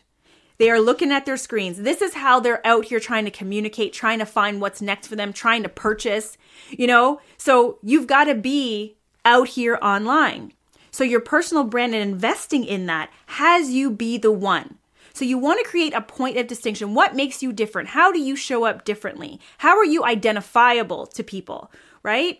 They 0.57 0.69
are 0.69 0.79
looking 0.79 1.11
at 1.11 1.25
their 1.25 1.37
screens. 1.37 1.81
This 1.81 2.01
is 2.01 2.13
how 2.13 2.39
they're 2.39 2.65
out 2.65 2.85
here 2.85 2.99
trying 2.99 3.25
to 3.25 3.31
communicate, 3.31 3.93
trying 3.93 4.19
to 4.19 4.25
find 4.25 4.61
what's 4.61 4.81
next 4.81 5.07
for 5.07 5.15
them, 5.15 5.33
trying 5.33 5.63
to 5.63 5.69
purchase, 5.69 6.37
you 6.69 6.85
know? 6.85 7.19
So 7.37 7.79
you've 7.81 8.05
got 8.07 8.25
to 8.25 8.35
be 8.35 8.95
out 9.25 9.49
here 9.49 9.79
online. 9.81 10.53
So 10.91 11.03
your 11.03 11.21
personal 11.21 11.63
brand 11.63 11.95
and 11.95 12.11
investing 12.11 12.63
in 12.63 12.85
that 12.85 13.09
has 13.25 13.71
you 13.71 13.89
be 13.89 14.17
the 14.17 14.31
one. 14.31 14.77
So 15.21 15.25
you 15.25 15.37
want 15.37 15.63
to 15.63 15.69
create 15.69 15.93
a 15.93 16.01
point 16.01 16.37
of 16.37 16.47
distinction. 16.47 16.95
What 16.95 17.15
makes 17.15 17.43
you 17.43 17.53
different? 17.53 17.89
How 17.89 18.11
do 18.11 18.17
you 18.17 18.35
show 18.35 18.65
up 18.65 18.85
differently? 18.85 19.39
How 19.59 19.77
are 19.77 19.85
you 19.85 20.03
identifiable 20.03 21.05
to 21.05 21.23
people, 21.23 21.71
right? 22.01 22.39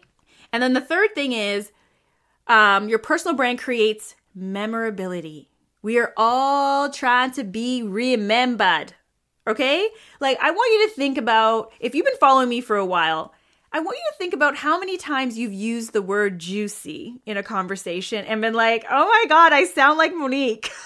And 0.51 0.63
then 0.63 0.73
the 0.73 0.81
third 0.81 1.13
thing 1.13 1.31
is 1.31 1.71
um, 2.47 2.89
your 2.89 2.97
personal 2.97 3.37
brand 3.37 3.59
creates 3.59 4.15
memorability. 4.33 5.51
We 5.83 5.99
are 5.99 6.11
all 6.17 6.89
trying 6.89 7.29
to 7.33 7.43
be 7.43 7.83
remembered. 7.83 8.95
Okay? 9.45 9.87
Like, 10.19 10.39
I 10.41 10.49
want 10.49 10.73
you 10.73 10.89
to 10.89 10.95
think 10.95 11.19
about 11.19 11.71
if 11.79 11.93
you've 11.93 12.07
been 12.07 12.17
following 12.17 12.49
me 12.49 12.61
for 12.61 12.77
a 12.77 12.85
while, 12.85 13.31
I 13.71 13.79
want 13.79 13.95
you 13.95 14.11
to 14.11 14.17
think 14.17 14.33
about 14.33 14.55
how 14.55 14.79
many 14.79 14.97
times 14.97 15.37
you've 15.37 15.53
used 15.53 15.93
the 15.93 16.01
word 16.01 16.39
juicy 16.39 17.21
in 17.27 17.37
a 17.37 17.43
conversation 17.43 18.25
and 18.25 18.41
been 18.41 18.55
like, 18.55 18.87
oh 18.89 19.05
my 19.05 19.25
God, 19.29 19.53
I 19.53 19.65
sound 19.65 19.99
like 19.99 20.15
Monique. 20.15 20.71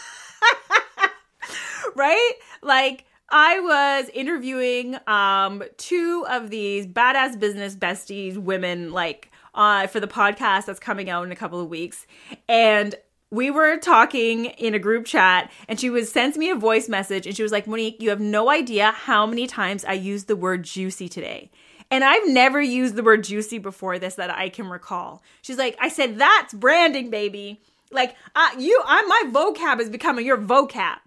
right? 1.95 2.33
Like 2.61 3.05
I 3.29 3.59
was 3.59 4.09
interviewing 4.13 4.97
um 5.07 5.63
two 5.77 6.25
of 6.29 6.49
these 6.49 6.85
badass 6.87 7.39
business 7.39 7.75
besties 7.75 8.37
women 8.37 8.91
like 8.91 9.31
uh 9.53 9.87
for 9.87 9.99
the 9.99 10.07
podcast 10.07 10.65
that's 10.65 10.79
coming 10.79 11.09
out 11.09 11.25
in 11.25 11.31
a 11.31 11.35
couple 11.35 11.59
of 11.59 11.69
weeks 11.69 12.05
and 12.47 12.95
we 13.31 13.51
were 13.51 13.77
talking 13.77 14.45
in 14.45 14.73
a 14.73 14.79
group 14.79 15.05
chat 15.05 15.51
and 15.67 15.79
she 15.79 15.89
was 15.89 16.11
sends 16.11 16.37
me 16.37 16.49
a 16.49 16.55
voice 16.55 16.87
message 16.87 17.25
and 17.25 17.35
she 17.35 17.43
was 17.43 17.51
like, 17.51 17.67
Monique, 17.67 18.01
you 18.01 18.09
have 18.09 18.21
no 18.21 18.49
idea 18.49 18.91
how 18.91 19.25
many 19.25 19.47
times 19.47 19.83
I 19.83 19.93
used 19.93 20.27
the 20.27 20.35
word 20.35 20.63
juicy 20.63 21.09
today. 21.09 21.49
And 21.91 22.03
I've 22.03 22.27
never 22.27 22.61
used 22.61 22.95
the 22.95 23.03
word 23.03 23.23
juicy 23.23 23.57
before 23.57 23.99
this 23.99 24.15
that 24.15 24.31
I 24.31 24.49
can 24.49 24.69
recall. 24.69 25.21
She's 25.41 25.57
like, 25.57 25.75
I 25.79 25.89
said, 25.89 26.17
that's 26.17 26.53
branding, 26.53 27.09
baby. 27.09 27.61
Like, 27.91 28.15
uh, 28.35 28.49
you, 28.57 28.81
I, 28.85 29.03
my 29.03 29.31
vocab 29.31 29.79
is 29.79 29.89
becoming 29.89 30.25
your 30.25 30.37
vocab, 30.37 30.97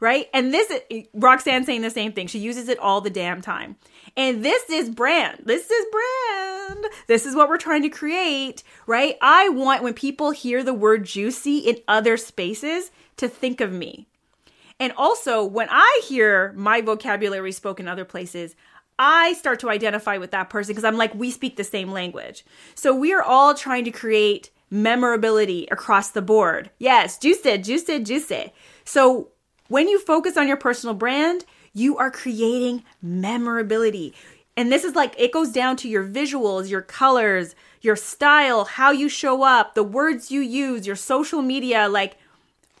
right? 0.00 0.28
And 0.32 0.52
this, 0.52 0.72
Roxanne 1.14 1.64
saying 1.64 1.82
the 1.82 1.90
same 1.90 2.12
thing. 2.12 2.26
She 2.26 2.38
uses 2.38 2.68
it 2.68 2.78
all 2.78 3.00
the 3.00 3.10
damn 3.10 3.40
time. 3.40 3.76
And 4.16 4.44
this 4.44 4.68
is 4.70 4.90
brand. 4.90 5.42
This 5.44 5.70
is 5.70 5.86
brand. 5.92 6.86
This 7.06 7.26
is 7.26 7.36
what 7.36 7.48
we're 7.48 7.58
trying 7.58 7.82
to 7.82 7.88
create, 7.88 8.62
right? 8.86 9.16
I 9.20 9.50
want 9.50 9.82
when 9.82 9.94
people 9.94 10.30
hear 10.30 10.62
the 10.64 10.74
word 10.74 11.04
juicy 11.04 11.58
in 11.58 11.76
other 11.86 12.16
spaces 12.16 12.90
to 13.18 13.28
think 13.28 13.60
of 13.60 13.72
me. 13.72 14.06
And 14.78 14.94
also, 14.96 15.44
when 15.44 15.68
I 15.70 16.00
hear 16.08 16.54
my 16.56 16.80
vocabulary 16.80 17.52
spoken 17.52 17.86
other 17.86 18.06
places, 18.06 18.56
I 18.98 19.34
start 19.34 19.60
to 19.60 19.70
identify 19.70 20.16
with 20.16 20.30
that 20.30 20.48
person 20.50 20.72
because 20.72 20.84
I'm 20.84 20.96
like, 20.96 21.14
we 21.14 21.30
speak 21.30 21.56
the 21.56 21.64
same 21.64 21.90
language. 21.90 22.44
So 22.74 22.94
we 22.94 23.12
are 23.12 23.22
all 23.22 23.54
trying 23.54 23.84
to 23.84 23.90
create 23.90 24.50
memorability 24.70 25.66
across 25.70 26.10
the 26.10 26.22
board. 26.22 26.70
Yes, 26.78 27.18
juice 27.18 27.42
juice 27.42 27.84
juice. 27.84 28.32
So 28.84 29.28
when 29.70 29.88
you 29.88 30.00
focus 30.00 30.36
on 30.36 30.48
your 30.48 30.56
personal 30.56 30.94
brand, 30.94 31.44
you 31.72 31.96
are 31.96 32.10
creating 32.10 32.82
memorability. 33.00 34.12
And 34.56 34.70
this 34.70 34.82
is 34.82 34.96
like, 34.96 35.14
it 35.16 35.32
goes 35.32 35.52
down 35.52 35.76
to 35.76 35.88
your 35.88 36.04
visuals, 36.04 36.68
your 36.68 36.82
colors, 36.82 37.54
your 37.80 37.94
style, 37.94 38.64
how 38.64 38.90
you 38.90 39.08
show 39.08 39.44
up, 39.44 39.76
the 39.76 39.84
words 39.84 40.32
you 40.32 40.40
use, 40.40 40.88
your 40.88 40.96
social 40.96 41.40
media, 41.40 41.88
like 41.88 42.18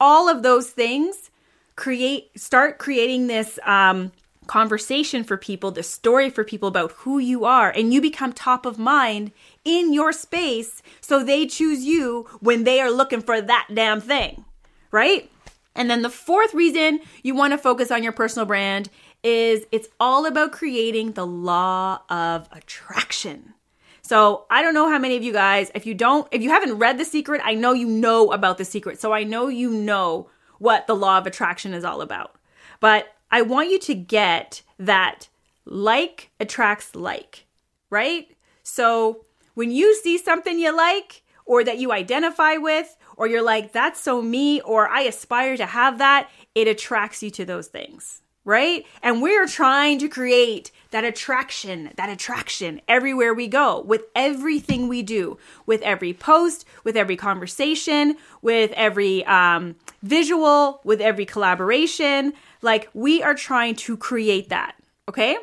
all 0.00 0.28
of 0.28 0.42
those 0.42 0.70
things 0.70 1.30
create, 1.76 2.38
start 2.38 2.78
creating 2.78 3.28
this, 3.28 3.60
um, 3.64 4.10
conversation 4.48 5.22
for 5.22 5.36
people, 5.36 5.70
the 5.70 5.84
story 5.84 6.28
for 6.28 6.42
people 6.42 6.66
about 6.66 6.90
who 6.90 7.20
you 7.20 7.44
are, 7.44 7.70
and 7.70 7.94
you 7.94 8.00
become 8.00 8.32
top 8.32 8.66
of 8.66 8.80
mind 8.80 9.30
in 9.64 9.92
your 9.92 10.10
space 10.12 10.82
so 11.00 11.22
they 11.22 11.46
choose 11.46 11.84
you 11.84 12.26
when 12.40 12.64
they 12.64 12.80
are 12.80 12.90
looking 12.90 13.20
for 13.22 13.40
that 13.40 13.68
damn 13.72 14.00
thing, 14.00 14.44
right? 14.90 15.30
And 15.74 15.90
then 15.90 16.02
the 16.02 16.10
fourth 16.10 16.52
reason 16.54 17.00
you 17.22 17.34
want 17.34 17.52
to 17.52 17.58
focus 17.58 17.90
on 17.90 18.02
your 18.02 18.12
personal 18.12 18.46
brand 18.46 18.90
is 19.22 19.64
it's 19.70 19.88
all 19.98 20.26
about 20.26 20.52
creating 20.52 21.12
the 21.12 21.26
law 21.26 22.00
of 22.08 22.48
attraction. 22.52 23.54
So, 24.02 24.46
I 24.50 24.62
don't 24.62 24.74
know 24.74 24.90
how 24.90 24.98
many 24.98 25.16
of 25.16 25.22
you 25.22 25.32
guys, 25.32 25.70
if 25.74 25.86
you 25.86 25.94
don't, 25.94 26.26
if 26.32 26.42
you 26.42 26.50
haven't 26.50 26.78
read 26.78 26.98
The 26.98 27.04
Secret, 27.04 27.40
I 27.44 27.54
know 27.54 27.74
you 27.74 27.86
know 27.86 28.32
about 28.32 28.58
The 28.58 28.64
Secret. 28.64 29.00
So, 29.00 29.12
I 29.12 29.22
know 29.22 29.46
you 29.46 29.70
know 29.70 30.28
what 30.58 30.86
the 30.86 30.96
law 30.96 31.18
of 31.18 31.26
attraction 31.26 31.72
is 31.74 31.84
all 31.84 32.00
about. 32.00 32.34
But 32.80 33.14
I 33.30 33.42
want 33.42 33.70
you 33.70 33.78
to 33.80 33.94
get 33.94 34.62
that 34.78 35.28
like 35.64 36.30
attracts 36.40 36.94
like, 36.94 37.46
right? 37.90 38.28
So 38.62 39.24
when 39.54 39.70
you 39.70 39.94
see 39.96 40.18
something 40.18 40.58
you 40.58 40.74
like 40.76 41.22
or 41.46 41.64
that 41.64 41.78
you 41.78 41.92
identify 41.92 42.54
with, 42.56 42.96
or 43.20 43.26
you're 43.26 43.42
like, 43.42 43.70
that's 43.70 44.00
so 44.00 44.22
me, 44.22 44.62
or 44.62 44.88
I 44.88 45.02
aspire 45.02 45.54
to 45.58 45.66
have 45.66 45.98
that, 45.98 46.30
it 46.54 46.66
attracts 46.66 47.22
you 47.22 47.30
to 47.32 47.44
those 47.44 47.66
things, 47.66 48.22
right? 48.46 48.86
And 49.02 49.20
we're 49.20 49.46
trying 49.46 49.98
to 49.98 50.08
create 50.08 50.70
that 50.90 51.04
attraction, 51.04 51.92
that 51.96 52.08
attraction 52.08 52.80
everywhere 52.88 53.34
we 53.34 53.46
go 53.46 53.82
with 53.82 54.04
everything 54.14 54.88
we 54.88 55.02
do, 55.02 55.36
with 55.66 55.82
every 55.82 56.14
post, 56.14 56.64
with 56.82 56.96
every 56.96 57.14
conversation, 57.14 58.16
with 58.40 58.72
every 58.72 59.22
um, 59.26 59.76
visual, 60.02 60.80
with 60.82 61.02
every 61.02 61.26
collaboration. 61.26 62.32
Like 62.62 62.88
we 62.94 63.22
are 63.22 63.34
trying 63.34 63.74
to 63.74 63.98
create 63.98 64.48
that. 64.48 64.76
Okay. 65.10 65.36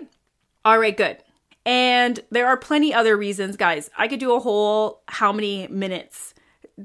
All 0.66 0.80
right, 0.80 0.98
good. 0.98 1.18
And 1.64 2.22
there 2.32 2.48
are 2.48 2.58
plenty 2.58 2.92
other 2.92 3.16
reasons, 3.16 3.56
guys. 3.56 3.92
I 3.96 4.08
could 4.08 4.20
do 4.20 4.34
a 4.34 4.40
whole 4.40 5.04
how 5.08 5.32
many 5.32 5.68
minutes, 5.68 6.34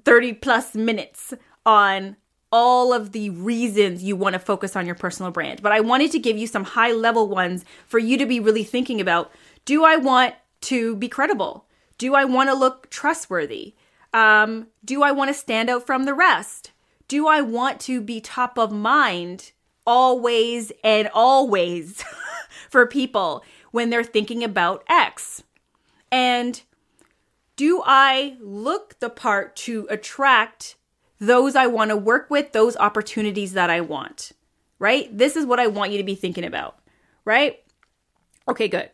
30 0.04 0.34
plus 0.34 0.74
minutes 0.74 1.34
on 1.64 2.16
all 2.50 2.92
of 2.92 3.12
the 3.12 3.30
reasons 3.30 4.02
you 4.02 4.14
want 4.14 4.34
to 4.34 4.38
focus 4.38 4.76
on 4.76 4.86
your 4.86 4.94
personal 4.94 5.32
brand. 5.32 5.62
But 5.62 5.72
I 5.72 5.80
wanted 5.80 6.12
to 6.12 6.18
give 6.18 6.36
you 6.36 6.46
some 6.46 6.64
high 6.64 6.92
level 6.92 7.28
ones 7.28 7.64
for 7.86 7.98
you 7.98 8.18
to 8.18 8.26
be 8.26 8.40
really 8.40 8.64
thinking 8.64 9.00
about. 9.00 9.32
Do 9.64 9.84
I 9.84 9.96
want 9.96 10.34
to 10.62 10.96
be 10.96 11.08
credible? 11.08 11.66
Do 11.96 12.14
I 12.14 12.24
want 12.24 12.50
to 12.50 12.54
look 12.54 12.90
trustworthy? 12.90 13.74
Um, 14.12 14.68
do 14.84 15.02
I 15.02 15.12
want 15.12 15.28
to 15.28 15.34
stand 15.34 15.70
out 15.70 15.86
from 15.86 16.04
the 16.04 16.14
rest? 16.14 16.72
Do 17.08 17.26
I 17.26 17.40
want 17.40 17.80
to 17.82 18.00
be 18.00 18.20
top 18.20 18.58
of 18.58 18.70
mind 18.70 19.52
always 19.86 20.72
and 20.84 21.08
always 21.14 22.04
for 22.70 22.86
people 22.86 23.42
when 23.70 23.88
they're 23.88 24.04
thinking 24.04 24.44
about 24.44 24.84
X? 24.88 25.42
And 26.10 26.60
do 27.56 27.82
I 27.84 28.36
look 28.40 28.98
the 29.00 29.10
part 29.10 29.56
to 29.56 29.86
attract 29.90 30.76
those 31.18 31.54
I 31.54 31.66
want 31.66 31.90
to 31.90 31.96
work 31.96 32.30
with, 32.30 32.52
those 32.52 32.76
opportunities 32.76 33.52
that 33.52 33.70
I 33.70 33.80
want? 33.80 34.32
Right? 34.78 35.16
This 35.16 35.36
is 35.36 35.46
what 35.46 35.60
I 35.60 35.68
want 35.68 35.92
you 35.92 35.98
to 35.98 36.04
be 36.04 36.14
thinking 36.14 36.44
about, 36.44 36.78
right? 37.24 37.62
Okay, 38.48 38.68
good. 38.68 38.90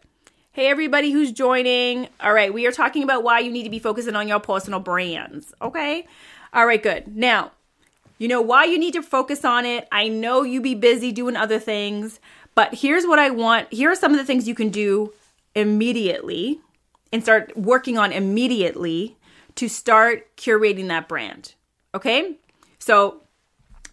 Hey, 0.52 0.66
everybody 0.66 1.12
who's 1.12 1.32
joining. 1.32 2.08
All 2.20 2.32
right, 2.32 2.52
we 2.52 2.66
are 2.66 2.72
talking 2.72 3.02
about 3.02 3.22
why 3.22 3.38
you 3.38 3.50
need 3.50 3.62
to 3.62 3.70
be 3.70 3.78
focusing 3.78 4.16
on 4.16 4.28
your 4.28 4.40
personal 4.40 4.80
brands. 4.80 5.54
Okay. 5.62 6.06
All 6.52 6.66
right, 6.66 6.82
good. 6.82 7.16
Now, 7.16 7.52
you 8.18 8.26
know 8.26 8.40
why 8.40 8.64
you 8.64 8.78
need 8.78 8.94
to 8.94 9.02
focus 9.02 9.44
on 9.44 9.64
it. 9.64 9.86
I 9.92 10.08
know 10.08 10.42
you 10.42 10.60
be 10.60 10.74
busy 10.74 11.12
doing 11.12 11.36
other 11.36 11.60
things, 11.60 12.18
but 12.56 12.74
here's 12.74 13.06
what 13.06 13.20
I 13.20 13.30
want. 13.30 13.72
Here 13.72 13.90
are 13.90 13.94
some 13.94 14.10
of 14.10 14.18
the 14.18 14.24
things 14.24 14.48
you 14.48 14.54
can 14.56 14.70
do 14.70 15.12
immediately 15.54 16.60
and 17.12 17.22
start 17.22 17.56
working 17.56 17.98
on 17.98 18.12
immediately 18.12 19.16
to 19.56 19.68
start 19.68 20.36
curating 20.36 20.88
that 20.88 21.08
brand. 21.08 21.54
Okay? 21.94 22.36
So 22.78 23.22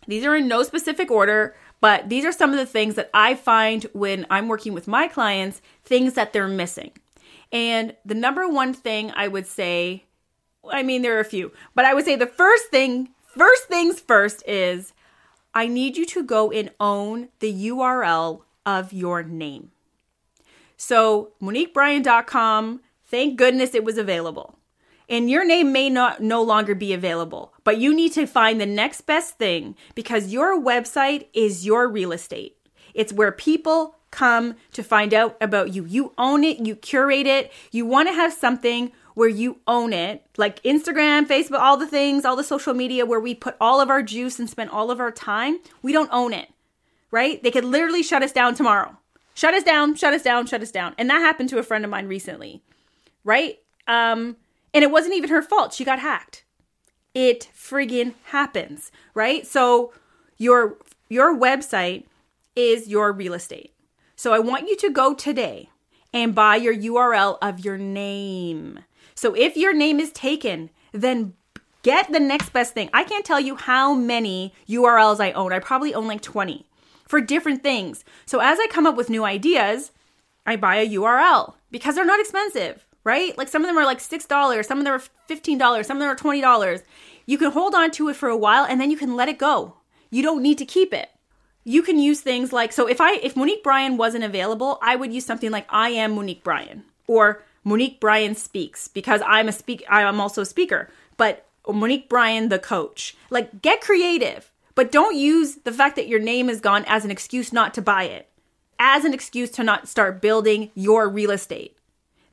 these 0.08 0.26
are 0.26 0.36
in 0.36 0.48
no 0.48 0.64
specific 0.64 1.10
order, 1.10 1.56
but 1.82 2.10
these 2.10 2.26
are 2.26 2.32
some 2.32 2.52
of 2.52 2.58
the 2.58 2.66
things 2.66 2.96
that 2.96 3.10
I 3.14 3.36
find 3.36 3.84
when 3.94 4.26
I'm 4.30 4.48
working 4.48 4.74
with 4.74 4.88
my 4.88 5.08
clients, 5.08 5.62
things 5.84 6.14
that 6.14 6.34
they're 6.34 6.48
missing. 6.48 6.92
And 7.52 7.96
the 8.06 8.16
number 8.16 8.48
one 8.48 8.74
thing 8.74 9.12
I 9.16 9.28
would 9.28 9.48
say, 9.48 10.04
I 10.70 10.84
mean, 10.84 11.02
there 11.02 11.16
are 11.18 11.22
a 11.22 11.26
few, 11.26 11.52
but 11.74 11.86
I 11.86 11.94
would 11.94 12.06
say 12.06 12.16
the 12.16 12.28
first 12.28 12.68
thing 12.68 13.10
First 13.38 13.66
things 13.66 14.00
first 14.00 14.44
is 14.48 14.94
I 15.54 15.68
need 15.68 15.98
you 15.98 16.06
to 16.08 16.24
go 16.24 16.52
and 16.52 16.72
own 16.80 17.30
the 17.40 17.70
URL 17.70 18.42
of 18.66 18.94
your 18.94 19.24
name. 19.24 19.72
So, 20.78 21.32
MoniqueBryan.com, 21.42 22.82
thank 23.08 23.38
goodness 23.38 23.74
it 23.74 23.84
was 23.84 23.98
available. 23.98 24.58
And 25.08 25.30
your 25.30 25.46
name 25.46 25.72
may 25.72 25.90
not 25.90 26.22
no 26.22 26.42
longer 26.42 26.74
be 26.74 26.92
available, 26.94 27.54
but 27.64 27.78
you 27.78 27.94
need 27.94 28.14
to 28.14 28.26
find 28.26 28.60
the 28.60 28.66
next 28.66 29.02
best 29.02 29.38
thing 29.38 29.76
because 29.94 30.34
your 30.34 30.60
website 30.60 31.28
is 31.34 31.66
your 31.66 31.88
real 31.88 32.12
estate. 32.12 32.58
It's 32.94 33.14
where 33.14 33.32
people 33.32 33.96
come 34.10 34.56
to 34.72 34.82
find 34.82 35.14
out 35.14 35.38
about 35.42 35.74
you. 35.74 35.86
You 35.86 36.14
own 36.18 36.44
it, 36.44 36.66
you 36.66 36.76
curate 36.76 37.28
it. 37.28 37.52
You 37.72 37.86
want 37.86 38.08
to 38.08 38.16
have 38.16 38.34
something 38.34 38.92
where 39.14 39.30
you 39.30 39.60
own 39.68 39.94
it, 39.94 40.26
like 40.38 40.62
Instagram, 40.64 41.26
Facebook, 41.26 41.60
all 41.60 41.78
the 41.78 41.88
things, 41.88 42.26
all 42.26 42.36
the 42.36 42.44
social 42.44 42.74
media 42.74 43.06
where 43.06 43.20
we 43.20 43.34
put 43.34 43.56
all 43.62 43.80
of 43.80 43.90
our 43.90 44.04
juice 44.04 44.40
and 44.40 44.50
spend 44.50 44.70
all 44.70 44.92
of 44.92 45.00
our 45.00 45.12
time, 45.12 45.60
we 45.82 45.94
don't 45.94 46.10
own 46.12 46.34
it, 46.34 46.50
right? 47.12 47.42
They 47.42 47.52
could 47.52 47.64
literally 47.64 48.04
shut 48.04 48.24
us 48.24 48.34
down 48.34 48.56
tomorrow. 48.56 48.98
Shut 49.34 49.54
us 49.54 49.64
down, 49.64 49.96
shut 49.96 50.14
us 50.14 50.24
down, 50.24 50.46
shut 50.46 50.62
us 50.62 50.72
down. 50.72 50.96
And 50.98 51.10
that 51.10 51.20
happened 51.20 51.50
to 51.50 51.60
a 51.60 51.64
friend 51.64 51.84
of 51.84 51.92
mine 51.92 52.08
recently, 52.08 52.62
right? 53.26 53.60
Um, 53.88 54.38
and 54.74 54.84
it 54.84 54.92
wasn't 54.92 55.16
even 55.16 55.30
her 55.30 55.42
fault. 55.42 55.74
She 55.74 55.84
got 55.84 56.00
hacked. 56.00 56.46
It 57.14 57.50
friggin' 57.54 58.14
happens, 58.26 58.92
right? 59.14 59.46
So 59.46 59.94
your 60.38 60.78
your 61.10 61.38
website 61.38 62.06
is 62.56 62.88
your 62.88 63.12
real 63.12 63.34
estate. 63.34 63.74
So 64.16 64.34
I 64.34 64.40
want 64.40 64.70
you 64.70 64.78
to 64.78 64.90
go 64.90 65.14
today 65.14 65.70
and 66.14 66.34
buy 66.34 66.56
your 66.56 66.74
URL 66.74 67.38
of 67.42 67.60
your 67.60 67.78
name. 67.78 68.80
So 69.14 69.36
if 69.36 69.58
your 69.58 69.74
name 69.74 70.00
is 70.00 70.12
taken, 70.12 70.70
then 70.94 71.34
get 71.84 72.12
the 72.12 72.20
next 72.20 72.52
best 72.52 72.74
thing. 72.74 72.90
I 72.94 73.04
can't 73.04 73.26
tell 73.26 73.40
you 73.40 73.56
how 73.56 73.94
many 73.94 74.54
URLs 74.68 75.20
I 75.20 75.32
own. 75.34 75.54
I 75.54 75.60
probably 75.60 75.94
own 75.94 76.08
like 76.08 76.22
20 76.22 76.66
for 77.08 77.22
different 77.22 77.62
things. 77.64 78.04
So 78.26 78.40
as 78.40 78.60
I 78.60 78.68
come 78.68 78.86
up 78.86 78.96
with 78.96 79.10
new 79.10 79.24
ideas, 79.24 79.92
I 80.46 80.56
buy 80.56 80.78
a 80.78 80.90
URL 80.90 81.56
because 81.72 81.96
they're 81.96 82.06
not 82.06 82.20
expensive, 82.20 82.85
right? 83.06 83.38
Like 83.38 83.48
some 83.48 83.62
of 83.62 83.68
them 83.68 83.78
are 83.78 83.86
like 83.86 84.00
$6, 84.00 84.66
some 84.66 84.80
of 84.80 84.84
them 84.84 84.94
are 84.94 85.04
$15, 85.30 85.86
some 85.86 85.98
of 85.98 86.02
them 86.02 86.10
are 86.10 86.16
$20. 86.16 86.84
You 87.26 87.38
can 87.38 87.52
hold 87.52 87.74
on 87.74 87.92
to 87.92 88.10
it 88.10 88.18
for 88.18 88.28
a 88.28 88.38
while 88.38 88.66
and 88.66 88.82
then 88.82 88.92
you 88.92 88.98
can 88.98 89.16
let 89.16 89.30
it 89.30 89.38
go. 89.38 89.78
You 90.10 90.22
don't 90.22 90.44
need 90.44 90.58
to 90.58 90.66
keep 90.66 90.94
it. 90.94 91.10
You 91.64 91.82
can 91.82 91.98
use 91.98 92.22
things 92.22 92.52
like 92.52 92.74
so 92.74 92.88
if 92.88 93.02
I 93.02 93.14
if 93.16 93.36
Monique 93.36 93.64
Bryan 93.64 93.98
wasn't 93.98 94.24
available, 94.24 94.78
I 94.84 94.96
would 94.96 95.14
use 95.14 95.26
something 95.26 95.50
like 95.50 95.66
I 95.70 95.90
am 95.90 96.14
Monique 96.14 96.44
Bryan 96.44 96.84
or 97.08 97.44
Monique 97.64 98.00
Bryan 98.00 98.36
speaks 98.36 98.88
because 98.88 99.22
I'm 99.26 99.48
a 99.48 99.52
speak 99.52 99.84
I'm 99.90 100.20
also 100.20 100.42
a 100.42 100.46
speaker. 100.46 100.90
But 101.18 101.46
Monique 101.74 102.10
Bryan, 102.10 102.50
the 102.50 102.60
coach. 102.60 103.16
Like, 103.30 103.62
get 103.62 103.82
creative, 103.82 104.52
but 104.76 104.92
don't 104.92 105.16
use 105.16 105.56
the 105.56 105.72
fact 105.72 105.96
that 105.96 106.08
your 106.08 106.20
name 106.20 106.50
is 106.50 106.62
gone 106.62 106.86
as 106.88 107.06
an 107.06 107.12
excuse 107.12 107.52
not 107.52 107.74
to 107.76 107.82
buy 107.82 108.04
it, 108.04 108.30
as 108.80 109.06
an 109.06 109.14
excuse 109.14 109.50
to 109.52 109.64
not 109.64 109.88
start 109.88 110.22
building 110.22 110.72
your 110.76 111.10
real 111.10 111.32
estate. 111.32 111.78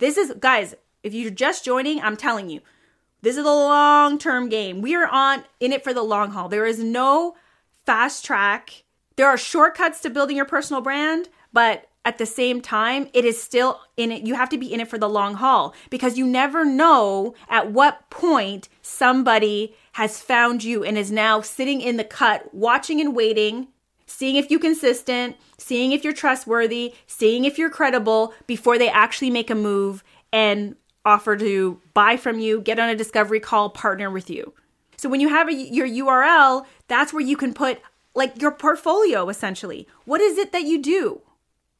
This 0.02 0.18
is, 0.18 0.34
guys, 0.40 0.74
if 1.04 1.14
you're 1.14 1.30
just 1.30 1.64
joining, 1.64 2.02
I'm 2.02 2.16
telling 2.16 2.50
you, 2.50 2.60
this 3.20 3.36
is 3.36 3.44
a 3.44 3.48
long 3.48 4.18
term 4.18 4.48
game. 4.48 4.82
We 4.82 4.96
are 4.96 5.06
on 5.06 5.44
in 5.60 5.70
it 5.70 5.84
for 5.84 5.94
the 5.94 6.02
long 6.02 6.32
haul. 6.32 6.48
There 6.48 6.66
is 6.66 6.80
no 6.80 7.36
fast 7.86 8.24
track. 8.24 8.82
There 9.14 9.28
are 9.28 9.36
shortcuts 9.36 10.00
to 10.00 10.10
building 10.10 10.36
your 10.36 10.44
personal 10.44 10.82
brand, 10.82 11.28
but 11.52 11.86
at 12.04 12.18
the 12.18 12.26
same 12.26 12.60
time, 12.60 13.10
it 13.12 13.24
is 13.24 13.40
still 13.40 13.80
in 13.96 14.10
it. 14.10 14.26
You 14.26 14.34
have 14.34 14.48
to 14.48 14.58
be 14.58 14.74
in 14.74 14.80
it 14.80 14.88
for 14.88 14.98
the 14.98 15.08
long 15.08 15.34
haul 15.34 15.72
because 15.88 16.18
you 16.18 16.26
never 16.26 16.64
know 16.64 17.36
at 17.48 17.70
what 17.70 18.10
point 18.10 18.68
somebody 18.82 19.76
has 19.92 20.18
found 20.18 20.64
you 20.64 20.82
and 20.82 20.98
is 20.98 21.12
now 21.12 21.40
sitting 21.42 21.80
in 21.80 21.96
the 21.96 22.02
cut, 22.02 22.52
watching 22.52 23.00
and 23.00 23.14
waiting, 23.14 23.68
seeing 24.12 24.36
if 24.36 24.50
you're 24.50 24.60
consistent, 24.60 25.36
seeing 25.56 25.92
if 25.92 26.04
you're 26.04 26.12
trustworthy, 26.12 26.94
seeing 27.06 27.44
if 27.44 27.58
you're 27.58 27.70
credible 27.70 28.34
before 28.46 28.78
they 28.78 28.88
actually 28.88 29.30
make 29.30 29.50
a 29.50 29.54
move 29.54 30.04
and 30.32 30.76
offer 31.04 31.36
to 31.36 31.80
buy 31.94 32.16
from 32.16 32.38
you, 32.38 32.60
get 32.60 32.78
on 32.78 32.88
a 32.88 32.94
discovery 32.94 33.40
call, 33.40 33.70
partner 33.70 34.10
with 34.10 34.28
you. 34.28 34.52
So 34.96 35.08
when 35.08 35.20
you 35.20 35.28
have 35.30 35.48
a, 35.48 35.54
your 35.54 35.88
URL, 35.88 36.66
that's 36.88 37.12
where 37.12 37.22
you 37.22 37.36
can 37.36 37.54
put 37.54 37.80
like 38.14 38.40
your 38.40 38.52
portfolio 38.52 39.28
essentially. 39.28 39.88
What 40.04 40.20
is 40.20 40.38
it 40.38 40.52
that 40.52 40.64
you 40.64 40.80
do? 40.80 41.22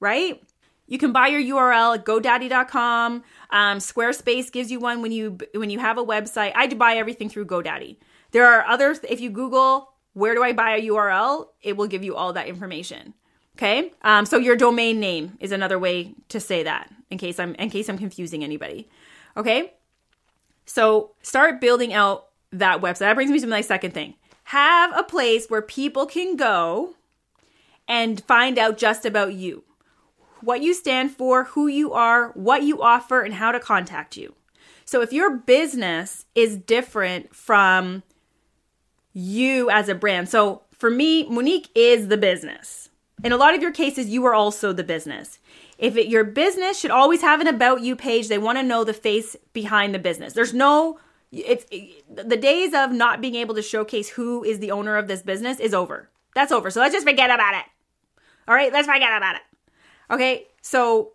Right? 0.00 0.42
You 0.88 0.98
can 0.98 1.12
buy 1.12 1.28
your 1.28 1.40
URL 1.40 1.96
at 1.96 2.04
GoDaddy.com. 2.04 3.22
Um, 3.50 3.78
Squarespace 3.78 4.50
gives 4.50 4.70
you 4.70 4.80
one 4.80 5.00
when 5.02 5.12
you 5.12 5.38
when 5.54 5.70
you 5.70 5.78
have 5.78 5.98
a 5.98 6.04
website. 6.04 6.52
I 6.54 6.66
buy 6.66 6.96
everything 6.96 7.28
through 7.28 7.46
GoDaddy. 7.46 7.98
There 8.32 8.46
are 8.46 8.66
others. 8.66 9.00
If 9.08 9.20
you 9.20 9.30
Google 9.30 9.91
where 10.14 10.34
do 10.34 10.42
I 10.42 10.52
buy 10.52 10.76
a 10.76 10.82
URL, 10.88 11.46
it 11.62 11.76
will 11.76 11.86
give 11.86 12.04
you 12.04 12.14
all 12.14 12.32
that 12.34 12.46
information. 12.46 13.14
Okay. 13.56 13.92
Um, 14.02 14.26
so 14.26 14.38
your 14.38 14.56
domain 14.56 15.00
name 15.00 15.36
is 15.40 15.52
another 15.52 15.78
way 15.78 16.14
to 16.30 16.40
say 16.40 16.62
that 16.62 16.90
in 17.10 17.18
case 17.18 17.38
I'm 17.38 17.54
in 17.56 17.70
case 17.70 17.88
I'm 17.88 17.98
confusing 17.98 18.42
anybody. 18.42 18.88
Okay. 19.36 19.74
So 20.64 21.12
start 21.22 21.60
building 21.60 21.92
out 21.92 22.28
that 22.52 22.80
website. 22.80 23.00
That 23.00 23.14
brings 23.14 23.30
me 23.30 23.40
to 23.40 23.46
my 23.46 23.60
second 23.60 23.92
thing. 23.92 24.14
Have 24.44 24.96
a 24.96 25.02
place 25.02 25.46
where 25.48 25.62
people 25.62 26.06
can 26.06 26.36
go 26.36 26.94
and 27.88 28.22
find 28.24 28.58
out 28.58 28.78
just 28.78 29.04
about 29.04 29.34
you 29.34 29.64
what 30.40 30.60
you 30.60 30.74
stand 30.74 31.12
for, 31.12 31.44
who 31.44 31.68
you 31.68 31.92
are, 31.92 32.30
what 32.30 32.64
you 32.64 32.82
offer, 32.82 33.20
and 33.20 33.34
how 33.34 33.52
to 33.52 33.60
contact 33.60 34.16
you. 34.16 34.34
So 34.84 35.00
if 35.00 35.12
your 35.12 35.36
business 35.36 36.26
is 36.34 36.56
different 36.56 37.34
from 37.34 38.02
you 39.12 39.70
as 39.70 39.88
a 39.88 39.94
brand, 39.94 40.28
so 40.28 40.62
for 40.72 40.90
me, 40.90 41.28
Monique 41.28 41.68
is 41.74 42.08
the 42.08 42.16
business. 42.16 42.88
In 43.22 43.32
a 43.32 43.36
lot 43.36 43.54
of 43.54 43.62
your 43.62 43.70
cases, 43.70 44.08
you 44.08 44.24
are 44.26 44.34
also 44.34 44.72
the 44.72 44.82
business. 44.82 45.38
If 45.78 45.96
it, 45.96 46.08
your 46.08 46.24
business 46.24 46.78
should 46.78 46.90
always 46.90 47.20
have 47.20 47.40
an 47.40 47.46
about 47.46 47.82
you 47.82 47.94
page, 47.94 48.28
they 48.28 48.38
want 48.38 48.58
to 48.58 48.64
know 48.64 48.84
the 48.84 48.92
face 48.92 49.36
behind 49.52 49.94
the 49.94 49.98
business. 49.98 50.32
There's 50.32 50.54
no 50.54 50.98
it's 51.32 51.64
it, 51.70 52.04
the 52.28 52.36
days 52.36 52.74
of 52.74 52.92
not 52.92 53.20
being 53.20 53.34
able 53.36 53.54
to 53.54 53.62
showcase 53.62 54.10
who 54.10 54.44
is 54.44 54.58
the 54.58 54.70
owner 54.70 54.96
of 54.96 55.08
this 55.08 55.22
business 55.22 55.60
is 55.60 55.72
over. 55.72 56.08
That's 56.34 56.52
over. 56.52 56.70
So 56.70 56.80
let's 56.80 56.94
just 56.94 57.06
forget 57.06 57.30
about 57.30 57.54
it. 57.54 57.64
All 58.46 58.54
right, 58.54 58.72
let's 58.72 58.86
forget 58.86 59.16
about 59.16 59.36
it. 59.36 59.42
Okay? 60.10 60.46
So 60.60 61.12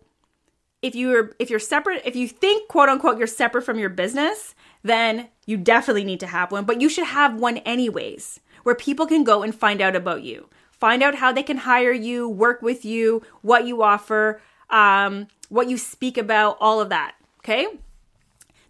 if 0.82 0.94
you're 0.94 1.32
if 1.38 1.50
you're 1.50 1.58
separate, 1.58 2.02
if 2.04 2.16
you 2.16 2.28
think 2.28 2.68
quote 2.68 2.88
unquote 2.88 3.18
you're 3.18 3.26
separate 3.26 3.62
from 3.62 3.78
your 3.78 3.90
business, 3.90 4.54
then 4.82 5.28
you 5.46 5.56
definitely 5.56 6.04
need 6.04 6.20
to 6.20 6.26
have 6.26 6.52
one, 6.52 6.64
but 6.64 6.80
you 6.80 6.88
should 6.88 7.06
have 7.06 7.34
one 7.34 7.58
anyways, 7.58 8.40
where 8.62 8.74
people 8.74 9.06
can 9.06 9.24
go 9.24 9.42
and 9.42 9.54
find 9.54 9.80
out 9.80 9.96
about 9.96 10.22
you. 10.22 10.48
Find 10.70 11.02
out 11.02 11.16
how 11.16 11.32
they 11.32 11.42
can 11.42 11.58
hire 11.58 11.92
you, 11.92 12.28
work 12.28 12.62
with 12.62 12.84
you, 12.84 13.22
what 13.42 13.66
you 13.66 13.82
offer, 13.82 14.40
um, 14.70 15.26
what 15.48 15.68
you 15.68 15.76
speak 15.76 16.16
about, 16.16 16.56
all 16.60 16.80
of 16.80 16.88
that. 16.90 17.16
Okay? 17.40 17.66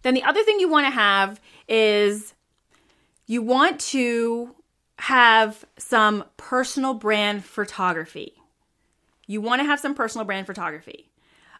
Then 0.01 0.13
the 0.13 0.23
other 0.23 0.43
thing 0.43 0.59
you 0.59 0.69
want 0.69 0.87
to 0.87 0.91
have 0.91 1.39
is 1.67 2.33
you 3.27 3.41
want 3.41 3.79
to 3.79 4.55
have 4.99 5.65
some 5.77 6.25
personal 6.37 6.93
brand 6.93 7.45
photography. 7.45 8.33
You 9.27 9.41
want 9.41 9.61
to 9.61 9.65
have 9.65 9.79
some 9.79 9.93
personal 9.93 10.25
brand 10.25 10.47
photography. 10.47 11.09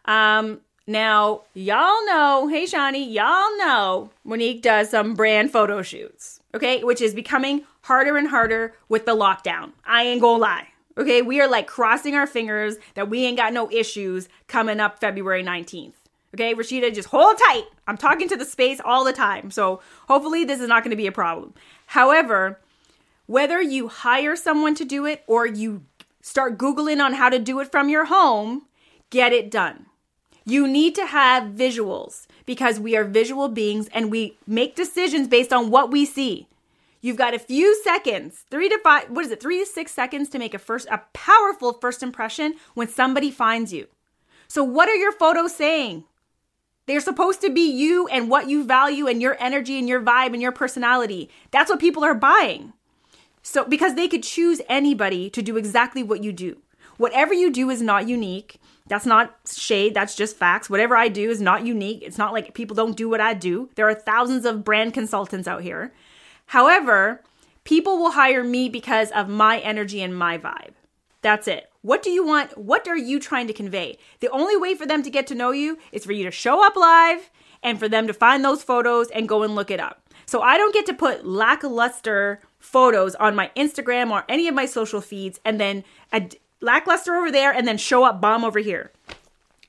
Um, 0.06 0.60
now, 0.90 1.42
y'all 1.54 2.04
know, 2.06 2.48
hey 2.48 2.64
Shani, 2.64 3.12
y'all 3.12 3.56
know 3.58 4.10
Monique 4.24 4.62
does 4.62 4.90
some 4.90 5.14
brand 5.14 5.50
photo 5.50 5.82
shoots, 5.82 6.40
okay, 6.54 6.82
which 6.82 7.00
is 7.00 7.14
becoming 7.14 7.64
harder 7.82 8.16
and 8.16 8.28
harder 8.28 8.74
with 8.88 9.06
the 9.06 9.14
lockdown. 9.14 9.72
I 9.84 10.02
ain't 10.02 10.20
gonna 10.20 10.38
lie. 10.38 10.68
Okay, 10.98 11.22
we 11.22 11.40
are 11.40 11.48
like 11.48 11.66
crossing 11.66 12.14
our 12.14 12.26
fingers 12.26 12.76
that 12.94 13.08
we 13.08 13.24
ain't 13.24 13.36
got 13.36 13.52
no 13.52 13.70
issues 13.70 14.28
coming 14.48 14.80
up 14.80 14.98
February 15.00 15.42
19th. 15.42 15.94
Okay, 16.34 16.54
Rashida, 16.54 16.94
just 16.94 17.08
hold 17.08 17.38
tight. 17.38 17.64
I'm 17.86 17.96
talking 17.96 18.28
to 18.28 18.36
the 18.36 18.44
space 18.44 18.80
all 18.84 19.04
the 19.04 19.12
time. 19.12 19.50
So 19.50 19.80
hopefully 20.08 20.44
this 20.44 20.60
is 20.60 20.68
not 20.68 20.84
to 20.84 20.96
be 20.96 21.06
a 21.06 21.12
problem. 21.12 21.54
However, 21.86 22.60
whether 23.26 23.62
you 23.62 23.88
hire 23.88 24.36
someone 24.36 24.74
to 24.74 24.84
do 24.84 25.06
it 25.06 25.22
or 25.26 25.46
you 25.46 25.84
start 26.20 26.58
Googling 26.58 27.02
on 27.02 27.14
how 27.14 27.28
to 27.28 27.38
do 27.38 27.60
it 27.60 27.70
from 27.70 27.88
your 27.88 28.06
home, 28.06 28.66
get 29.10 29.32
it 29.32 29.50
done. 29.50 29.86
You 30.44 30.66
need 30.66 30.94
to 30.96 31.06
have 31.06 31.52
visuals 31.52 32.26
because 32.46 32.80
we 32.80 32.96
are 32.96 33.04
visual 33.04 33.48
beings 33.48 33.88
and 33.92 34.10
we 34.10 34.38
make 34.46 34.74
decisions 34.74 35.28
based 35.28 35.52
on 35.52 35.70
what 35.70 35.90
we 35.90 36.04
see. 36.04 36.46
You've 37.02 37.16
got 37.16 37.34
a 37.34 37.38
few 37.38 37.80
seconds, 37.82 38.44
three 38.50 38.68
to 38.68 38.78
five, 38.82 39.10
what 39.10 39.24
is 39.24 39.30
it, 39.30 39.40
three 39.40 39.58
to 39.58 39.66
six 39.66 39.92
seconds 39.92 40.28
to 40.30 40.38
make 40.38 40.52
a 40.52 40.58
first, 40.58 40.86
a 40.90 41.02
powerful 41.14 41.72
first 41.72 42.02
impression 42.02 42.56
when 42.74 42.88
somebody 42.88 43.30
finds 43.30 43.72
you. 43.72 43.86
So, 44.48 44.62
what 44.62 44.88
are 44.88 44.96
your 44.96 45.12
photos 45.12 45.54
saying? 45.54 46.04
They're 46.86 47.00
supposed 47.00 47.40
to 47.42 47.50
be 47.50 47.70
you 47.70 48.08
and 48.08 48.28
what 48.28 48.48
you 48.48 48.64
value 48.64 49.06
and 49.06 49.22
your 49.22 49.36
energy 49.38 49.78
and 49.78 49.88
your 49.88 50.02
vibe 50.02 50.32
and 50.32 50.42
your 50.42 50.52
personality. 50.52 51.30
That's 51.52 51.70
what 51.70 51.78
people 51.78 52.04
are 52.04 52.14
buying. 52.14 52.72
So, 53.42 53.64
because 53.64 53.94
they 53.94 54.08
could 54.08 54.22
choose 54.22 54.60
anybody 54.68 55.30
to 55.30 55.40
do 55.40 55.56
exactly 55.56 56.02
what 56.02 56.22
you 56.22 56.32
do. 56.32 56.58
Whatever 56.98 57.32
you 57.32 57.50
do 57.50 57.70
is 57.70 57.80
not 57.80 58.08
unique. 58.08 58.60
That's 58.86 59.06
not 59.06 59.36
shade, 59.48 59.94
that's 59.94 60.16
just 60.16 60.36
facts. 60.36 60.68
Whatever 60.68 60.96
I 60.96 61.08
do 61.08 61.30
is 61.30 61.40
not 61.40 61.64
unique. 61.64 62.02
It's 62.02 62.18
not 62.18 62.32
like 62.32 62.54
people 62.54 62.74
don't 62.74 62.96
do 62.96 63.08
what 63.08 63.20
I 63.20 63.34
do. 63.34 63.70
There 63.76 63.88
are 63.88 63.94
thousands 63.94 64.44
of 64.44 64.64
brand 64.64 64.94
consultants 64.94 65.46
out 65.46 65.62
here. 65.62 65.92
However, 66.46 67.22
people 67.64 67.98
will 67.98 68.12
hire 68.12 68.42
me 68.42 68.68
because 68.68 69.10
of 69.12 69.28
my 69.28 69.60
energy 69.60 70.02
and 70.02 70.16
my 70.16 70.38
vibe. 70.38 70.72
That's 71.22 71.46
it. 71.46 71.70
What 71.82 72.02
do 72.02 72.10
you 72.10 72.26
want? 72.26 72.58
What 72.58 72.88
are 72.88 72.96
you 72.96 73.20
trying 73.20 73.46
to 73.46 73.52
convey? 73.52 73.98
The 74.20 74.30
only 74.30 74.56
way 74.56 74.74
for 74.74 74.86
them 74.86 75.02
to 75.02 75.10
get 75.10 75.26
to 75.28 75.34
know 75.34 75.50
you 75.50 75.78
is 75.92 76.04
for 76.04 76.12
you 76.12 76.24
to 76.24 76.30
show 76.30 76.64
up 76.66 76.76
live 76.76 77.30
and 77.62 77.78
for 77.78 77.88
them 77.88 78.06
to 78.06 78.14
find 78.14 78.44
those 78.44 78.62
photos 78.62 79.10
and 79.10 79.28
go 79.28 79.42
and 79.42 79.54
look 79.54 79.70
it 79.70 79.80
up. 79.80 80.02
So 80.26 80.42
I 80.42 80.56
don't 80.56 80.74
get 80.74 80.86
to 80.86 80.94
put 80.94 81.26
lackluster 81.26 82.40
photos 82.58 83.14
on 83.16 83.34
my 83.34 83.50
Instagram 83.56 84.10
or 84.10 84.24
any 84.28 84.48
of 84.48 84.54
my 84.54 84.66
social 84.66 85.00
feeds 85.00 85.40
and 85.44 85.60
then 85.60 85.84
a 86.12 86.28
lackluster 86.60 87.16
over 87.16 87.30
there 87.30 87.52
and 87.52 87.66
then 87.66 87.78
show 87.78 88.04
up 88.04 88.20
bomb 88.20 88.44
over 88.44 88.58
here. 88.58 88.92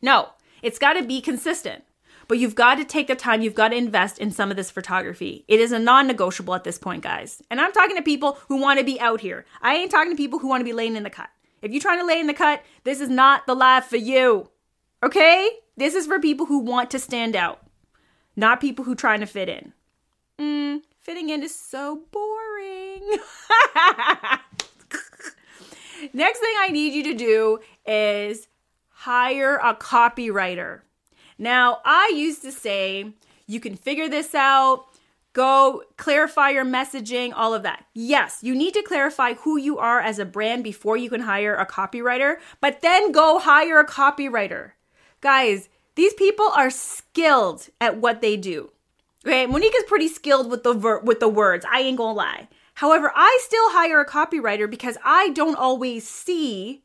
No, 0.02 0.30
it's 0.62 0.80
got 0.80 0.94
to 0.94 1.04
be 1.04 1.22
consistent. 1.22 1.84
But 2.28 2.38
you've 2.38 2.56
got 2.56 2.76
to 2.76 2.86
take 2.86 3.08
the 3.08 3.16
time, 3.16 3.42
you've 3.42 3.56
got 3.56 3.70
to 3.70 3.76
invest 3.76 4.18
in 4.18 4.32
some 4.32 4.52
of 4.52 4.56
this 4.56 4.72
photography. 4.72 5.44
It 5.50 5.60
is 5.60 5.74
a 5.74 5.80
non 5.80 6.08
negotiable 6.08 6.56
at 6.56 6.64
this 6.64 6.78
point, 6.78 7.04
guys. 7.04 7.42
And 7.52 7.60
I'm 7.60 7.74
talking 7.74 7.98
to 7.98 8.02
people 8.02 8.38
who 8.48 8.56
want 8.56 8.80
to 8.80 8.86
be 8.86 9.02
out 9.02 9.20
here. 9.20 9.46
I 9.62 9.76
ain't 9.76 9.92
talking 9.92 10.12
to 10.12 10.18
people 10.18 10.40
who 10.40 10.48
want 10.48 10.62
to 10.62 10.66
be 10.66 10.72
laying 10.72 10.96
in 10.96 11.04
the 11.04 11.10
cut. 11.10 11.30
If 11.62 11.72
you're 11.72 11.82
trying 11.82 12.00
to 12.00 12.06
lay 12.06 12.20
in 12.20 12.28
the 12.28 12.34
cut, 12.34 12.64
this 12.86 13.02
is 13.02 13.10
not 13.10 13.46
the 13.48 13.54
life 13.54 13.86
for 13.86 13.98
you. 13.98 14.50
Okay? 15.04 15.50
This 15.76 15.94
is 15.94 16.08
for 16.08 16.20
people 16.20 16.46
who 16.46 16.60
want 16.60 16.90
to 16.92 17.00
stand 17.00 17.36
out, 17.36 17.66
not 18.36 18.62
people 18.62 18.86
who 18.86 18.96
trying 18.96 19.20
to 19.20 19.26
fit 19.26 19.50
in. 19.50 19.74
Mm, 20.40 20.82
fitting 21.02 21.30
in 21.30 21.44
is 21.44 21.54
so 21.54 22.02
boring. 22.12 23.18
Next 26.14 26.40
thing 26.40 26.54
I 26.60 26.70
need 26.72 26.94
you 26.94 27.04
to 27.04 27.14
do 27.14 27.60
is 27.86 28.48
hire 28.90 29.56
a 29.58 29.76
copywriter. 29.76 30.82
Now, 31.38 31.80
I 31.84 32.12
used 32.16 32.42
to 32.44 32.52
say 32.52 33.14
you 33.48 33.60
can 33.60 33.76
figure 33.76 34.08
this 34.10 34.36
out 34.36 34.86
Go 35.34 35.84
clarify 35.96 36.50
your 36.50 36.66
messaging, 36.66 37.32
all 37.34 37.54
of 37.54 37.64
that. 37.64 37.86
Yes, 37.94 38.40
you 38.42 38.54
need 38.54 38.74
to 38.74 38.84
clarify 38.84 39.36
who 39.36 39.58
you 39.58 39.78
are 39.78 40.02
as 40.02 40.20
a 40.20 40.26
brand 40.26 40.64
before 40.64 40.98
you 40.98 41.10
can 41.10 41.22
hire 41.22 41.56
a 41.56 41.66
copywriter, 41.66 42.36
but 42.60 42.82
then 42.82 43.14
go 43.14 43.40
hire 43.40 43.80
a 43.80 43.88
copywriter. 43.88 44.72
Guys, 45.22 45.70
these 45.96 46.14
people 46.16 46.48
are 46.48 46.70
skilled 46.70 47.70
at 47.80 47.98
what 47.98 48.20
they 48.20 48.36
do. 48.36 48.72
Okay, 49.26 49.46
Monique 49.46 49.76
is 49.78 49.84
pretty 49.84 50.10
skilled 50.10 50.52
with 50.52 50.64
the 50.64 50.74
ver- 50.74 51.00
with 51.00 51.22
the 51.22 51.30
words. 51.30 51.66
I 51.72 51.80
ain't 51.80 51.98
gonna 51.98 52.14
lie. 52.14 52.50
However, 52.82 53.14
I 53.16 53.38
still 53.44 53.70
hire 53.70 54.02
a 54.02 54.10
copywriter 54.10 54.68
because 54.68 54.98
I 55.06 55.30
don't 55.30 55.56
always 55.56 56.08
see 56.08 56.82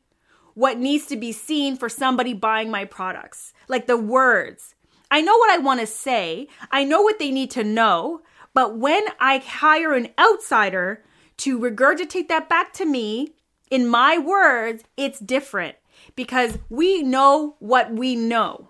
what 0.53 0.77
needs 0.77 1.07
to 1.07 1.17
be 1.17 1.31
seen 1.31 1.75
for 1.75 1.89
somebody 1.89 2.35
buying 2.35 2.69
my 2.69 2.85
products. 2.85 3.51
Like 3.67 3.87
the 3.87 3.97
words. 3.97 4.75
I 5.09 5.21
know 5.21 5.35
what 5.37 5.49
I 5.49 5.57
want 5.57 5.79
to 5.79 5.87
say. 5.87 6.49
I 6.69 6.83
know 6.83 7.01
what 7.01 7.17
they 7.17 7.31
need 7.31 7.49
to 7.51 7.63
know, 7.63 8.21
But 8.57 8.75
when 8.75 9.03
I 9.19 9.37
hire 9.37 9.93
an 9.93 10.09
outsider 10.17 11.03
to 11.37 11.59
regurgitate 11.59 12.27
that 12.29 12.49
back 12.49 12.73
to 12.73 12.85
me 12.87 13.35
in 13.69 13.85
my 13.85 14.17
words, 14.17 14.83
it's 14.97 15.19
different 15.19 15.75
because 16.15 16.57
we 16.67 17.03
know 17.03 17.55
what 17.59 17.93
we 17.93 18.15
know. 18.15 18.69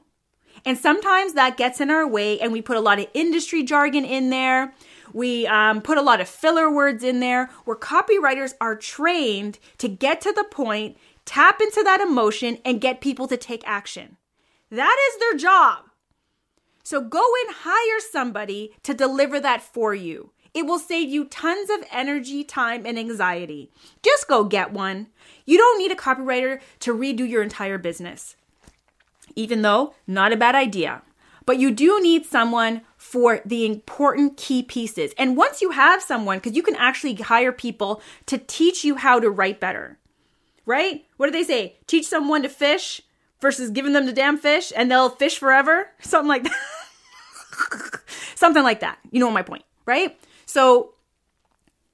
And 0.66 0.78
sometimes 0.78 1.36
that 1.36 1.56
gets 1.56 1.80
in 1.80 1.90
our 1.90 2.06
way, 2.06 2.38
and 2.38 2.52
we 2.52 2.62
put 2.62 2.76
a 2.76 2.82
lot 2.82 3.00
of 3.00 3.08
industry 3.14 3.64
jargon 3.64 4.04
in 4.04 4.30
there. 4.30 4.74
We 5.14 5.48
um, 5.48 5.82
put 5.82 5.98
a 5.98 6.02
lot 6.02 6.22
of 6.22 6.28
filler 6.28 6.72
words 6.72 7.04
in 7.04 7.20
there 7.20 7.50
where 7.66 7.76
copywriters 7.76 8.54
are 8.60 8.76
trained 8.76 9.60
to 9.78 9.88
get 9.88 10.22
to 10.22 10.34
the 10.34 10.44
point, 10.44 10.98
tap 11.26 11.62
into 11.62 11.84
that 11.84 12.02
emotion, 12.02 12.58
and 12.66 12.82
get 12.82 13.02
people 13.02 13.28
to 13.28 13.38
take 13.38 13.68
action. 13.68 14.18
That 14.70 14.96
is 15.10 15.20
their 15.20 15.38
job. 15.38 15.86
So 16.84 17.02
go 17.02 17.22
and 17.46 17.56
hire 17.60 18.00
somebody 18.12 18.72
to 18.84 18.94
deliver 18.94 19.40
that 19.40 19.62
for 19.62 19.94
you. 19.94 20.32
It 20.54 20.66
will 20.66 20.80
save 20.80 21.10
you 21.10 21.26
tons 21.26 21.70
of 21.70 21.86
energy, 21.92 22.44
time, 22.44 22.86
and 22.86 22.98
anxiety. 22.98 23.72
Just 24.02 24.28
go 24.28 24.44
get 24.44 24.72
one. 24.72 25.08
You 25.46 25.58
don't 25.58 25.78
need 25.78 25.92
a 25.92 25.96
copywriter 25.96 26.62
to 26.80 26.96
redo 26.96 27.30
your 27.30 27.44
entire 27.44 27.78
business. 27.78 28.36
Even 29.36 29.62
though, 29.62 29.94
not 30.08 30.32
a 30.32 30.38
bad 30.38 30.56
idea. 30.56 31.04
But 31.46 31.60
you 31.60 31.72
do 31.72 32.02
need 32.02 32.26
someone 32.26 32.82
for 32.98 33.42
the 33.46 33.66
important 33.66 34.38
key 34.38 34.64
pieces. 34.64 35.14
And 35.18 35.38
once 35.38 35.62
you 35.62 35.72
have 35.72 36.02
someone, 36.02 36.40
because 36.40 36.56
you 36.56 36.64
can 36.64 36.76
actually 36.76 37.16
hire 37.16 37.52
people 37.52 38.02
to 38.26 38.38
teach 38.38 38.84
you 38.84 38.96
how 38.96 39.20
to 39.20 39.30
write 39.30 39.60
better, 39.60 39.98
right? 40.66 41.06
What 41.18 41.28
do 41.28 41.32
they 41.32 41.44
say? 41.44 41.78
Teach 41.86 42.08
someone 42.08 42.42
to 42.42 42.50
fish 42.50 43.02
versus 43.40 43.70
giving 43.70 43.94
them 43.94 44.08
the 44.08 44.14
damn 44.14 44.38
fish 44.38 44.74
and 44.76 44.90
they'll 44.90 45.10
fish 45.10 45.38
forever? 45.38 45.92
Something 46.02 46.28
like 46.28 46.44
that. 46.44 48.02
Something 48.36 48.64
like 48.64 48.80
that. 48.80 48.98
You 49.12 49.20
know 49.20 49.32
my 49.32 49.44
point, 49.44 49.64
right? 49.86 50.18
So 50.46 50.94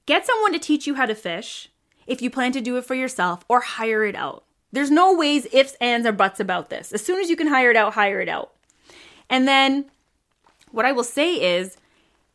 get 0.06 0.26
someone 0.26 0.52
to 0.52 0.58
teach 0.58 0.86
you 0.86 0.94
how 0.94 1.06
to 1.06 1.14
fish 1.14 1.70
if 2.06 2.22
you 2.22 2.30
plan 2.30 2.52
to 2.52 2.60
do 2.60 2.76
it 2.76 2.84
for 2.84 2.94
yourself 2.94 3.44
or 3.48 3.60
hire 3.60 4.04
it 4.04 4.16
out. 4.16 4.44
There's 4.72 4.90
no 4.90 5.14
ways, 5.14 5.46
ifs, 5.52 5.76
ands, 5.80 6.06
or 6.06 6.12
buts 6.12 6.40
about 6.40 6.68
this. 6.68 6.92
As 6.92 7.04
soon 7.04 7.20
as 7.20 7.30
you 7.30 7.36
can 7.36 7.46
hire 7.46 7.70
it 7.70 7.76
out, 7.76 7.94
hire 7.94 8.20
it 8.20 8.28
out. 8.28 8.52
And 9.30 9.46
then 9.46 9.90
what 10.74 10.84
I 10.84 10.92
will 10.92 11.04
say 11.04 11.56
is 11.56 11.76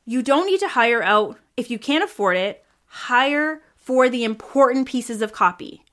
you 0.05 0.23
don't 0.23 0.47
need 0.47 0.61
to 0.61 0.69
hire 0.69 1.03
out 1.03 1.37
if 1.57 1.69
you 1.69 1.77
can't 1.77 2.03
afford 2.03 2.37
it, 2.37 2.65
hire 2.85 3.61
for 3.75 4.09
the 4.09 4.23
important 4.23 4.87
pieces 4.87 5.21
of 5.21 5.33
copy. 5.33 5.83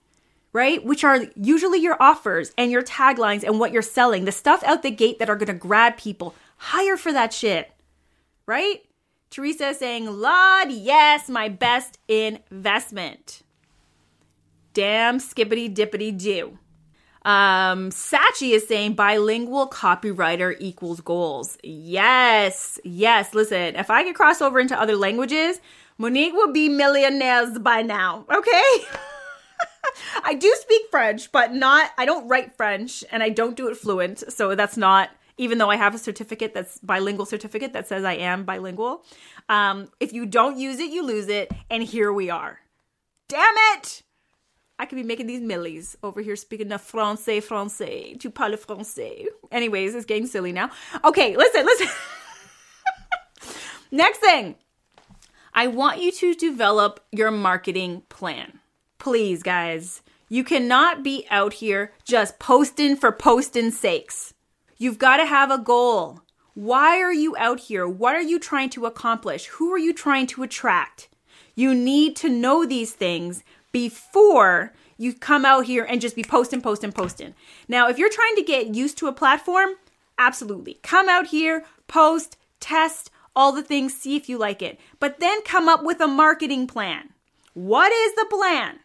Right? 0.52 0.82
Which 0.82 1.04
are 1.04 1.26
usually 1.34 1.80
your 1.80 2.00
offers 2.00 2.52
and 2.56 2.70
your 2.70 2.82
taglines 2.82 3.42
and 3.42 3.60
what 3.60 3.72
you're 3.72 3.82
selling, 3.82 4.24
the 4.24 4.32
stuff 4.32 4.62
out 4.64 4.82
the 4.82 4.90
gate 4.90 5.18
that 5.18 5.28
are 5.28 5.36
gonna 5.36 5.52
grab 5.52 5.96
people. 5.98 6.34
Hire 6.56 6.96
for 6.96 7.12
that 7.12 7.34
shit. 7.34 7.72
Right? 8.46 8.82
Teresa 9.28 9.70
is 9.70 9.78
saying, 9.78 10.06
Lord, 10.06 10.70
yes, 10.70 11.28
my 11.28 11.48
best 11.48 11.98
investment. 12.08 13.42
Damn 14.72 15.18
skippity 15.18 15.68
dippity 15.68 16.16
do. 16.16 16.58
Um, 17.26 17.90
Sachi 17.90 18.52
is 18.52 18.68
saying 18.68 18.94
bilingual 18.94 19.68
copywriter 19.68 20.54
equals 20.60 21.00
goals. 21.00 21.58
Yes, 21.64 22.78
yes. 22.84 23.34
Listen, 23.34 23.74
if 23.74 23.90
I 23.90 24.04
could 24.04 24.14
cross 24.14 24.40
over 24.40 24.60
into 24.60 24.80
other 24.80 24.94
languages, 24.94 25.60
Monique 25.98 26.34
will 26.34 26.52
be 26.52 26.68
millionaires 26.68 27.58
by 27.58 27.82
now. 27.82 28.24
Okay. 28.32 28.62
I 30.24 30.34
do 30.34 30.54
speak 30.60 30.82
French, 30.88 31.32
but 31.32 31.52
not, 31.52 31.90
I 31.98 32.04
don't 32.04 32.28
write 32.28 32.56
French 32.56 33.02
and 33.10 33.24
I 33.24 33.30
don't 33.30 33.56
do 33.56 33.66
it 33.66 33.76
fluent. 33.76 34.32
So 34.32 34.54
that's 34.54 34.76
not, 34.76 35.10
even 35.36 35.58
though 35.58 35.70
I 35.70 35.76
have 35.76 35.96
a 35.96 35.98
certificate 35.98 36.54
that's 36.54 36.78
bilingual 36.78 37.26
certificate 37.26 37.72
that 37.72 37.88
says 37.88 38.04
I 38.04 38.14
am 38.14 38.44
bilingual. 38.44 39.04
Um, 39.48 39.88
if 39.98 40.12
you 40.12 40.26
don't 40.26 40.58
use 40.58 40.78
it, 40.78 40.92
you 40.92 41.02
lose 41.04 41.26
it. 41.26 41.50
And 41.70 41.82
here 41.82 42.12
we 42.12 42.30
are. 42.30 42.60
Damn 43.28 43.54
it! 43.74 44.04
I 44.78 44.86
could 44.86 44.96
be 44.96 45.02
making 45.02 45.26
these 45.26 45.40
millies 45.40 45.96
over 46.02 46.20
here 46.20 46.36
speaking 46.36 46.68
the 46.68 46.76
français, 46.76 47.42
français, 47.42 48.20
tu 48.20 48.30
parles 48.30 48.64
français. 48.64 49.26
Anyways, 49.50 49.94
it's 49.94 50.04
getting 50.04 50.26
silly 50.26 50.52
now. 50.52 50.70
Okay, 51.04 51.36
listen, 51.36 51.64
listen. 51.64 51.88
Next 53.90 54.18
thing, 54.18 54.56
I 55.54 55.68
want 55.68 56.02
you 56.02 56.12
to 56.12 56.34
develop 56.34 57.00
your 57.10 57.30
marketing 57.30 58.02
plan. 58.08 58.60
Please, 58.98 59.42
guys. 59.42 60.02
You 60.28 60.42
cannot 60.44 61.04
be 61.04 61.24
out 61.30 61.54
here 61.54 61.92
just 62.04 62.38
posting 62.38 62.96
for 62.96 63.12
posting 63.12 63.70
sakes. 63.70 64.34
You've 64.76 64.98
got 64.98 65.18
to 65.18 65.24
have 65.24 65.50
a 65.50 65.58
goal. 65.58 66.20
Why 66.54 67.00
are 67.00 67.12
you 67.12 67.36
out 67.38 67.60
here? 67.60 67.86
What 67.86 68.16
are 68.16 68.22
you 68.22 68.38
trying 68.38 68.70
to 68.70 68.86
accomplish? 68.86 69.46
Who 69.46 69.72
are 69.72 69.78
you 69.78 69.94
trying 69.94 70.26
to 70.28 70.42
attract? 70.42 71.08
You 71.54 71.74
need 71.74 72.16
to 72.16 72.28
know 72.28 72.66
these 72.66 72.92
things 72.92 73.44
before 73.76 74.72
you 74.96 75.12
come 75.12 75.44
out 75.44 75.66
here 75.66 75.84
and 75.84 76.00
just 76.00 76.16
be 76.16 76.24
posting, 76.24 76.62
posting, 76.62 76.92
posting. 76.92 77.34
Now, 77.68 77.90
if 77.90 77.98
you're 77.98 78.08
trying 78.08 78.34
to 78.36 78.42
get 78.42 78.74
used 78.74 78.96
to 78.96 79.06
a 79.06 79.12
platform, 79.12 79.68
absolutely. 80.16 80.78
Come 80.82 81.10
out 81.10 81.26
here, 81.26 81.62
post, 81.86 82.38
test 82.58 83.10
all 83.34 83.52
the 83.52 83.62
things, 83.62 83.92
see 83.92 84.16
if 84.16 84.30
you 84.30 84.38
like 84.38 84.62
it. 84.62 84.80
But 84.98 85.20
then 85.20 85.42
come 85.42 85.68
up 85.68 85.84
with 85.84 86.00
a 86.00 86.06
marketing 86.06 86.66
plan. 86.66 87.10
What 87.52 87.92
is 87.92 88.14
the 88.14 88.24
plan? 88.30 88.78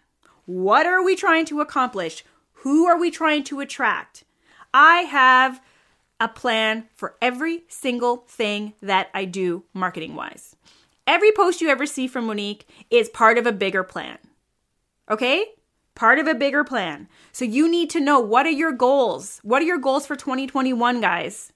What 0.46 0.86
are 0.86 1.02
we 1.02 1.16
trying 1.16 1.46
to 1.46 1.62
accomplish? 1.62 2.26
Who 2.56 2.86
are 2.86 3.00
we 3.00 3.12
trying 3.12 3.46
to 3.46 3.62
attract? 3.62 4.26
I 4.74 5.04
have 5.04 5.62
a 6.20 6.28
plan 6.28 6.90
for 6.98 7.16
every 7.22 7.64
single 7.70 8.26
thing 8.28 8.74
that 8.82 9.08
I 9.14 9.24
do 9.24 9.64
marketing 9.74 10.16
wise. 10.16 10.58
Every 11.08 11.32
post 11.32 11.62
you 11.62 11.70
ever 11.70 11.86
see 11.86 12.08
from 12.08 12.26
Monique 12.26 12.68
is 12.90 13.08
part 13.08 13.38
of 13.38 13.48
a 13.48 13.54
bigger 13.54 13.86
plan. 13.86 14.18
Okay? 15.12 15.46
Part 15.94 16.20
of 16.20 16.28
a 16.28 16.34
bigger 16.34 16.64
plan. 16.64 17.10
So 17.34 17.44
you 17.44 17.70
need 17.70 17.90
to 17.92 18.00
know 18.00 18.20
what 18.20 18.46
are 18.46 18.50
your 18.50 18.72
goals? 18.72 19.42
What 19.44 19.62
are 19.62 19.66
your 19.66 19.78
goals 19.78 20.08
for 20.08 20.16
2021, 20.16 21.02
guys? 21.02 21.52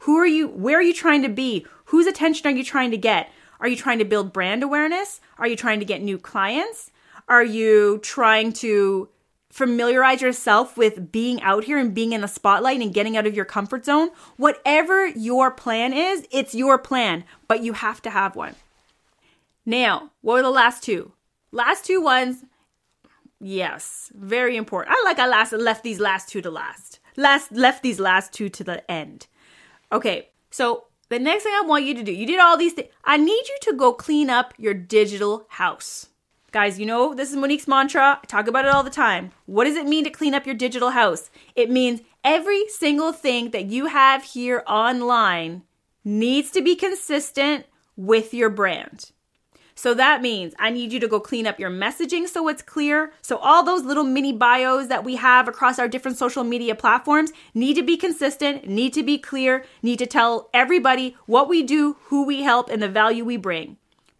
Who 0.00 0.16
are 0.16 0.26
you 0.26 0.48
where 0.48 0.78
are 0.78 0.82
you 0.82 0.94
trying 0.94 1.22
to 1.22 1.28
be? 1.28 1.66
Whose 1.86 2.06
attention 2.06 2.46
are 2.46 2.56
you 2.56 2.64
trying 2.64 2.92
to 2.92 2.96
get? 2.96 3.30
Are 3.58 3.68
you 3.68 3.76
trying 3.76 3.98
to 3.98 4.04
build 4.04 4.32
brand 4.32 4.62
awareness? 4.62 5.20
Are 5.38 5.46
you 5.46 5.56
trying 5.56 5.80
to 5.80 5.84
get 5.84 6.00
new 6.00 6.16
clients? 6.16 6.90
Are 7.28 7.44
you 7.44 7.98
trying 8.02 8.52
to 8.54 9.08
familiarize 9.50 10.22
yourself 10.22 10.76
with 10.76 11.12
being 11.12 11.42
out 11.42 11.64
here 11.64 11.76
and 11.76 11.92
being 11.92 12.12
in 12.12 12.22
the 12.22 12.28
spotlight 12.28 12.80
and 12.80 12.94
getting 12.94 13.16
out 13.16 13.26
of 13.26 13.34
your 13.34 13.44
comfort 13.44 13.84
zone? 13.84 14.10
Whatever 14.36 15.08
your 15.08 15.50
plan 15.50 15.92
is, 15.92 16.26
it's 16.30 16.54
your 16.54 16.78
plan, 16.78 17.24
but 17.48 17.62
you 17.62 17.74
have 17.74 18.00
to 18.02 18.10
have 18.10 18.36
one. 18.36 18.54
Now, 19.66 20.12
what 20.22 20.34
were 20.34 20.42
the 20.42 20.50
last 20.50 20.82
two? 20.82 21.12
Last 21.52 21.84
two 21.84 22.00
ones 22.00 22.44
Yes, 23.40 24.12
very 24.14 24.56
important. 24.56 24.94
I 24.96 25.02
like 25.04 25.18
I 25.18 25.26
last 25.26 25.52
left 25.52 25.82
these 25.82 25.98
last 25.98 26.28
two 26.28 26.42
to 26.42 26.50
last. 26.50 27.00
Last 27.16 27.50
left 27.50 27.82
these 27.82 27.98
last 27.98 28.32
two 28.32 28.50
to 28.50 28.62
the 28.62 28.88
end. 28.90 29.26
Okay, 29.90 30.28
so 30.50 30.84
the 31.08 31.18
next 31.18 31.44
thing 31.44 31.54
I 31.54 31.66
want 31.66 31.84
you 31.84 31.94
to 31.94 32.02
do, 32.02 32.12
you 32.12 32.26
did 32.26 32.38
all 32.38 32.58
these 32.58 32.74
things. 32.74 32.90
I 33.02 33.16
need 33.16 33.48
you 33.48 33.56
to 33.62 33.72
go 33.72 33.92
clean 33.94 34.28
up 34.28 34.52
your 34.58 34.74
digital 34.74 35.46
house. 35.48 36.08
Guys, 36.52 36.78
you 36.78 36.84
know 36.84 37.14
this 37.14 37.30
is 37.30 37.36
Monique's 37.36 37.66
mantra. 37.66 38.20
I 38.22 38.26
talk 38.26 38.46
about 38.46 38.66
it 38.66 38.72
all 38.72 38.82
the 38.82 38.90
time. 38.90 39.32
What 39.46 39.64
does 39.64 39.76
it 39.76 39.86
mean 39.86 40.04
to 40.04 40.10
clean 40.10 40.34
up 40.34 40.44
your 40.44 40.54
digital 40.54 40.90
house? 40.90 41.30
It 41.56 41.70
means 41.70 42.02
every 42.22 42.68
single 42.68 43.12
thing 43.12 43.52
that 43.52 43.66
you 43.66 43.86
have 43.86 44.22
here 44.22 44.62
online 44.66 45.62
needs 46.04 46.50
to 46.50 46.60
be 46.60 46.76
consistent 46.76 47.66
with 47.96 48.34
your 48.34 48.50
brand. 48.50 49.12
So 49.80 49.94
that 49.94 50.20
means 50.20 50.52
I 50.58 50.68
need 50.68 50.92
you 50.92 51.00
to 51.00 51.08
go 51.08 51.20
clean 51.20 51.46
up 51.46 51.58
your 51.58 51.70
messaging 51.70 52.28
so 52.28 52.48
it's 52.48 52.60
clear. 52.60 53.14
So 53.22 53.38
all 53.38 53.62
those 53.62 53.82
little 53.82 54.04
mini 54.04 54.30
bios 54.30 54.88
that 54.88 55.04
we 55.04 55.16
have 55.16 55.48
across 55.48 55.78
our 55.78 55.88
different 55.88 56.18
social 56.18 56.44
media 56.44 56.74
platforms 56.74 57.32
need 57.54 57.76
to 57.76 57.82
be 57.82 57.96
consistent, 57.96 58.68
need 58.68 58.92
to 58.92 59.02
be 59.02 59.16
clear, 59.16 59.64
need 59.82 59.98
to 60.00 60.04
tell 60.04 60.50
everybody 60.52 61.16
what 61.24 61.48
we 61.48 61.62
do, 61.62 61.96
who 62.08 62.26
we 62.26 62.42
help, 62.42 62.68
and 62.68 62.82
the 62.82 62.90
value 62.90 63.24
we 63.24 63.38
bring. 63.38 63.78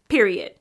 Period. 0.09 0.55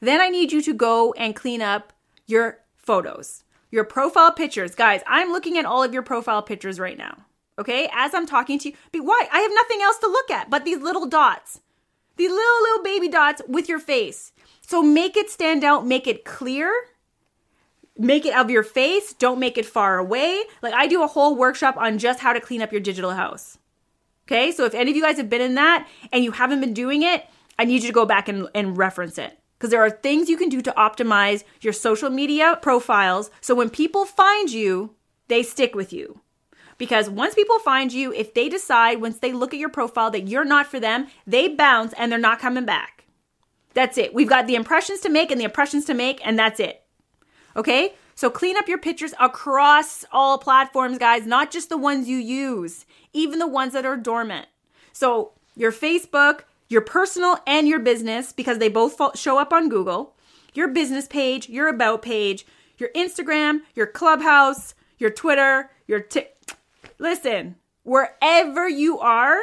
Then 0.00 0.20
I 0.20 0.28
need 0.28 0.52
you 0.52 0.60
to 0.60 0.74
go 0.74 1.14
and 1.14 1.34
clean 1.34 1.62
up 1.62 1.94
your 2.26 2.58
photos, 2.76 3.44
your 3.70 3.84
profile 3.84 4.30
pictures. 4.30 4.74
Guys, 4.74 5.00
I'm 5.06 5.32
looking 5.32 5.56
at 5.56 5.64
all 5.64 5.82
of 5.82 5.94
your 5.94 6.02
profile 6.02 6.42
pictures 6.42 6.78
right 6.78 6.98
now. 6.98 7.16
Okay, 7.58 7.88
as 7.94 8.12
I'm 8.12 8.26
talking 8.26 8.58
to 8.58 8.68
you, 8.68 8.74
but 8.92 9.06
why? 9.06 9.26
I 9.32 9.40
have 9.40 9.52
nothing 9.54 9.80
else 9.80 9.96
to 10.00 10.06
look 10.06 10.30
at 10.30 10.50
but 10.50 10.66
these 10.66 10.82
little 10.82 11.06
dots. 11.06 11.61
These 12.16 12.30
little, 12.30 12.62
little 12.62 12.82
baby 12.82 13.08
dots 13.08 13.42
with 13.48 13.68
your 13.68 13.78
face. 13.78 14.32
So 14.66 14.82
make 14.82 15.16
it 15.16 15.30
stand 15.30 15.64
out, 15.64 15.86
make 15.86 16.06
it 16.06 16.24
clear, 16.24 16.72
make 17.98 18.24
it 18.24 18.34
of 18.34 18.50
your 18.50 18.62
face, 18.62 19.12
don't 19.12 19.38
make 19.38 19.58
it 19.58 19.66
far 19.66 19.98
away. 19.98 20.42
Like 20.62 20.74
I 20.74 20.86
do 20.86 21.02
a 21.02 21.08
whole 21.08 21.36
workshop 21.36 21.76
on 21.76 21.98
just 21.98 22.20
how 22.20 22.32
to 22.32 22.40
clean 22.40 22.62
up 22.62 22.72
your 22.72 22.80
digital 22.80 23.12
house. 23.12 23.58
Okay, 24.26 24.52
so 24.52 24.64
if 24.64 24.74
any 24.74 24.90
of 24.90 24.96
you 24.96 25.02
guys 25.02 25.16
have 25.16 25.28
been 25.28 25.40
in 25.40 25.56
that 25.56 25.88
and 26.12 26.24
you 26.24 26.32
haven't 26.32 26.60
been 26.60 26.74
doing 26.74 27.02
it, 27.02 27.26
I 27.58 27.64
need 27.64 27.82
you 27.82 27.88
to 27.88 27.94
go 27.94 28.06
back 28.06 28.28
and, 28.28 28.48
and 28.54 28.78
reference 28.78 29.18
it. 29.18 29.38
Because 29.58 29.70
there 29.70 29.82
are 29.82 29.90
things 29.90 30.28
you 30.28 30.36
can 30.36 30.48
do 30.48 30.60
to 30.62 30.72
optimize 30.72 31.44
your 31.60 31.72
social 31.72 32.10
media 32.10 32.58
profiles 32.62 33.30
so 33.40 33.54
when 33.54 33.70
people 33.70 34.04
find 34.06 34.50
you, 34.50 34.94
they 35.28 35.42
stick 35.42 35.74
with 35.74 35.92
you. 35.92 36.20
Because 36.82 37.08
once 37.08 37.36
people 37.36 37.60
find 37.60 37.92
you, 37.92 38.12
if 38.12 38.34
they 38.34 38.48
decide, 38.48 39.00
once 39.00 39.20
they 39.20 39.32
look 39.32 39.54
at 39.54 39.60
your 39.60 39.68
profile 39.68 40.10
that 40.10 40.26
you're 40.26 40.44
not 40.44 40.66
for 40.66 40.80
them, 40.80 41.06
they 41.24 41.46
bounce 41.46 41.92
and 41.92 42.10
they're 42.10 42.18
not 42.18 42.40
coming 42.40 42.64
back. 42.64 43.04
That's 43.72 43.96
it. 43.98 44.12
We've 44.12 44.28
got 44.28 44.48
the 44.48 44.56
impressions 44.56 44.98
to 45.02 45.08
make 45.08 45.30
and 45.30 45.40
the 45.40 45.44
impressions 45.44 45.84
to 45.84 45.94
make, 45.94 46.20
and 46.26 46.36
that's 46.36 46.58
it. 46.58 46.82
Okay? 47.54 47.94
So 48.16 48.30
clean 48.30 48.56
up 48.56 48.66
your 48.66 48.78
pictures 48.78 49.14
across 49.20 50.04
all 50.10 50.38
platforms, 50.38 50.98
guys, 50.98 51.24
not 51.24 51.52
just 51.52 51.68
the 51.68 51.78
ones 51.78 52.08
you 52.08 52.16
use, 52.16 52.84
even 53.12 53.38
the 53.38 53.46
ones 53.46 53.74
that 53.74 53.86
are 53.86 53.96
dormant. 53.96 54.48
So 54.92 55.34
your 55.54 55.70
Facebook, 55.70 56.40
your 56.68 56.80
personal, 56.80 57.38
and 57.46 57.68
your 57.68 57.78
business, 57.78 58.32
because 58.32 58.58
they 58.58 58.68
both 58.68 59.16
show 59.16 59.38
up 59.38 59.52
on 59.52 59.68
Google, 59.68 60.16
your 60.52 60.66
business 60.66 61.06
page, 61.06 61.48
your 61.48 61.68
about 61.68 62.02
page, 62.02 62.44
your 62.76 62.88
Instagram, 62.96 63.60
your 63.76 63.86
Clubhouse, 63.86 64.74
your 64.98 65.10
Twitter, 65.10 65.70
your 65.86 66.00
Tik. 66.00 66.30
Listen, 67.02 67.56
wherever 67.82 68.68
you 68.68 68.96
are, 69.00 69.36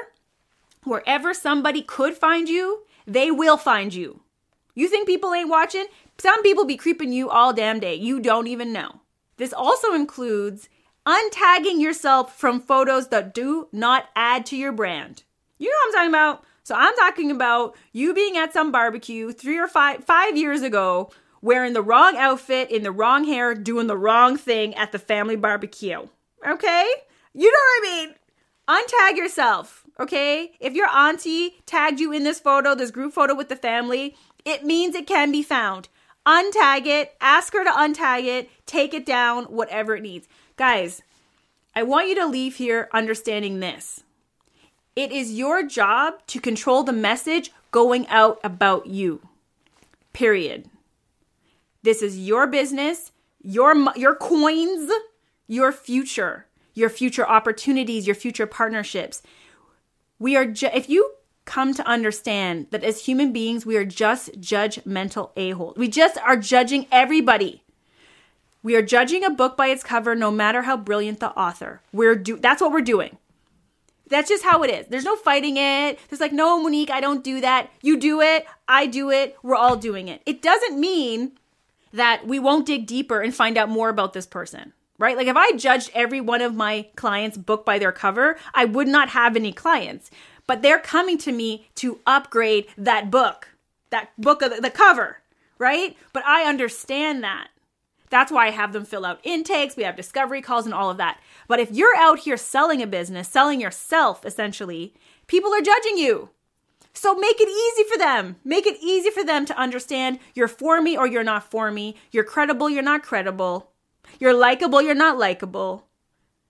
wherever 0.86 1.34
somebody 1.34 1.82
could 1.82 2.15
find 2.15 2.48
you, 2.48 2.84
they 3.06 3.32
will 3.32 3.58
find 3.58 3.93
you. 3.93 4.22
You 4.76 4.88
think 4.88 5.06
people 5.06 5.34
ain't 5.34 5.50
watching? 5.50 5.88
Some 6.19 6.41
people 6.41 6.63
be 6.63 6.78
creeping 6.78 7.12
you 7.12 7.30
all 7.30 7.52
damn 7.52 7.82
day. 7.82 7.95
You 7.95 8.22
don't 8.22 8.48
even 8.48 8.72
know. 8.72 9.02
This 9.36 9.52
also 9.52 9.93
includes 9.93 10.69
untagging 11.06 11.82
yourself 11.82 12.39
from 12.39 12.62
photos 12.62 13.10
that 13.10 13.34
do 13.34 13.67
not 13.74 14.06
add 14.15 14.45
to 14.45 14.56
your 14.56 14.72
brand. 14.72 15.24
You 15.58 15.67
know 15.67 15.76
what 15.84 15.88
I'm 15.88 15.93
talking 15.93 16.12
about? 16.12 16.45
So 16.63 16.76
I'm 16.76 16.95
talking 16.95 17.30
about 17.30 17.76
you 17.91 18.13
being 18.13 18.38
at 18.38 18.54
some 18.54 18.72
barbecue 18.72 19.34
three 19.34 19.60
or 19.60 19.67
five 19.67 20.06
five 20.06 20.38
years 20.38 20.62
ago, 20.62 21.12
wearing 21.41 21.74
the 21.74 21.82
wrong 21.82 22.15
outfit, 22.15 22.72
in 22.72 22.84
the 22.84 22.91
wrong 22.93 23.26
hair, 23.26 23.54
doing 23.54 23.88
the 23.88 23.98
wrong 23.98 24.38
thing 24.38 24.74
at 24.76 24.93
the 24.93 25.00
family 25.00 25.36
barbecue. 25.36 26.08
Okay? 26.48 26.86
You 27.34 27.52
know 27.52 27.58
what 27.58 27.89
I 27.89 28.06
mean? 28.06 28.15
Untag 28.68 29.18
yourself. 29.18 29.86
Okay? 30.00 30.54
If 30.60 30.74
your 30.74 30.88
auntie 30.88 31.62
tagged 31.65 32.00
you 32.00 32.12
in 32.12 32.24
this 32.24 32.39
photo, 32.39 32.76
this 32.76 32.92
group 32.92 33.13
photo 33.13 33.36
with 33.36 33.50
the 33.50 33.56
family, 33.56 34.15
it 34.46 34.63
means 34.63 34.96
it 34.96 35.08
can 35.08 35.32
be 35.32 35.44
found. 35.44 35.89
Untag 36.26 36.86
it, 36.86 37.15
ask 37.22 37.54
her 37.54 37.63
to 37.63 37.72
untag 37.72 38.26
it, 38.26 38.50
take 38.65 38.94
it 38.94 39.06
down, 39.06 39.46
whatever 39.46 39.96
it 39.96 40.04
needs. 40.04 40.28
Guys, 40.58 41.02
I 41.76 41.84
want 41.84 42.08
you 42.08 42.15
to 42.15 42.26
leave 42.26 42.58
here 42.58 42.89
understanding 42.94 43.60
this. 43.60 44.04
It 44.96 45.12
is 45.12 45.34
your 45.34 45.63
job 45.63 46.15
to 46.28 46.39
control 46.39 46.84
the 46.84 46.92
message 46.92 47.52
going 47.72 48.08
out 48.08 48.39
about 48.44 48.88
you. 48.88 49.22
Period. 50.13 50.70
This 51.84 52.02
is 52.02 52.20
your 52.20 52.48
business, 52.48 53.12
your 53.42 53.74
your 53.96 54.15
coins, 54.15 54.92
your 55.48 55.72
future, 55.72 56.46
your 56.73 56.89
future 56.89 57.27
opportunities, 57.27 58.08
your 58.08 58.15
future 58.15 58.47
partnerships. 58.47 59.21
We 60.17 60.36
are 60.36 60.45
ju- 60.45 60.69
if 60.73 60.89
you 60.89 61.13
come 61.45 61.73
to 61.73 61.88
understand 61.88 62.67
that 62.71 62.84
as 62.84 63.05
human 63.05 63.34
beings, 63.34 63.65
we 63.65 63.75
are 63.75 63.86
just 63.86 64.39
judgmental 64.39 65.32
a-holes. 65.36 65.77
We 65.77 65.88
just 65.88 66.17
are 66.19 66.38
judging 66.38 66.86
everybody. 66.91 67.63
We 68.62 68.75
are 68.75 68.82
judging 68.82 69.23
a 69.23 69.29
book 69.29 69.55
by 69.55 69.67
its 69.67 69.84
cover, 69.84 70.15
no 70.15 70.32
matter 70.32 70.63
how 70.63 70.77
brilliant 70.77 71.19
the 71.19 71.32
author. 71.32 71.82
We're 71.93 72.15
do 72.15 72.38
that's 72.38 72.62
what 72.62 72.71
we're 72.71 72.82
doing. 72.82 73.17
That's 74.10 74.27
just 74.27 74.43
how 74.43 74.63
it 74.63 74.71
is. 74.71 74.88
There's 74.88 75.05
no 75.05 75.15
fighting 75.15 75.58
it. 75.58 75.99
There's 76.10 76.19
like, 76.19 76.34
no, 76.34 76.62
Monique, 76.62 76.89
I 76.89 76.99
don't 76.99 77.23
do 77.23 77.41
that. 77.41 77.69
You 77.82 77.97
do 77.97 78.21
it. 78.21 78.45
I 78.67 78.88
do 78.88 79.12
it. 79.12 79.38
We're 79.43 79.55
all 79.55 79.75
doing 79.75 80.08
it. 80.08 80.21
It 80.25 80.41
doesn't 80.41 80.79
mean 80.79 81.34
that 81.93 82.27
we 82.27 82.39
won't 82.39 82.65
dig 82.65 82.88
deeper 82.88 83.21
and 83.21 83.34
find 83.34 83.58
out 83.58 83.69
more 83.69 83.89
about 83.89 84.13
this 84.13 84.25
person, 84.25 84.73
right? 85.00 85.18
Like 85.18 85.28
if 85.28 85.36
I 85.36 85.54
judged 85.54 85.90
every 85.96 86.22
one 86.22 86.42
of 86.42 86.54
my 86.54 86.88
clients' 86.96 87.38
book 87.38 87.66
by 87.66 87.80
their 87.80 87.92
cover, 87.92 88.38
I 88.54 88.66
would 88.66 88.88
not 88.88 89.10
have 89.10 89.36
any 89.36 89.52
clients 89.52 90.12
but 90.50 90.64
they're 90.64 90.80
coming 90.80 91.20
to 91.20 91.32
me 91.32 91.68
to 91.76 92.00
upgrade 92.08 92.66
that 92.76 93.12
book, 93.12 93.50
that 93.92 94.10
book 94.20 94.42
of 94.42 94.64
the 94.64 94.72
cover, 94.72 95.18
right? 95.60 95.96
But 96.12 96.26
I 96.26 96.50
understand 96.50 97.24
that. 97.24 97.50
That's 98.10 98.32
why 98.32 98.48
I 98.48 98.50
have 98.50 98.74
them 98.74 98.84
fill 98.84 99.06
out 99.06 99.20
intakes, 99.22 99.78
we 99.78 99.84
have 99.84 99.96
discovery 99.96 100.42
calls 100.42 100.66
and 100.66 100.74
all 100.74 100.90
of 100.90 100.98
that. 100.98 101.20
But 101.48 101.60
if 101.60 101.72
you're 101.72 101.96
out 101.96 102.22
here 102.22 102.36
selling 102.36 102.82
a 102.82 102.88
business, 102.88 103.28
selling 103.28 103.62
yourself 103.62 104.26
essentially, 104.26 104.96
people 105.28 105.54
are 105.54 105.62
judging 105.62 106.00
you. 106.00 106.32
So 106.94 107.14
make 107.14 107.40
it 107.40 107.48
easy 107.48 107.88
for 107.88 108.00
them. 108.00 108.38
Make 108.44 108.66
it 108.66 108.80
easy 108.82 109.12
for 109.12 109.24
them 109.24 109.46
to 109.46 109.56
understand 109.56 110.18
you're 110.34 110.48
for 110.48 110.82
me 110.82 110.98
or 110.98 111.06
you're 111.06 111.24
not 111.24 111.52
for 111.52 111.70
me. 111.70 111.96
You're 112.10 112.24
credible, 112.24 112.72
you're 112.72 112.82
not 112.82 113.04
credible. 113.04 113.70
You're 114.19 114.34
likable, 114.34 114.82
you're 114.82 114.95
not 114.95 115.17
likable. 115.17 115.86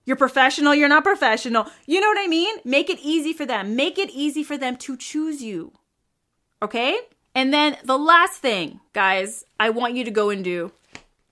You're 0.04 0.16
professional, 0.16 0.74
you're 0.74 0.88
not 0.88 1.04
professional. 1.04 1.66
You 1.86 2.00
know 2.00 2.08
what 2.08 2.18
I 2.18 2.26
mean? 2.26 2.56
Make 2.64 2.90
it 2.90 2.98
easy 3.02 3.32
for 3.32 3.46
them. 3.46 3.76
Make 3.76 3.98
it 3.98 4.10
easy 4.10 4.42
for 4.42 4.56
them 4.56 4.76
to 4.78 4.96
choose 4.96 5.42
you. 5.42 5.72
Okay? 6.62 6.98
And 7.34 7.52
then 7.52 7.76
the 7.84 7.98
last 7.98 8.40
thing, 8.40 8.80
guys, 8.92 9.44
I 9.58 9.70
want 9.70 9.94
you 9.94 10.04
to 10.04 10.10
go 10.10 10.30
and 10.30 10.42
do. 10.42 10.72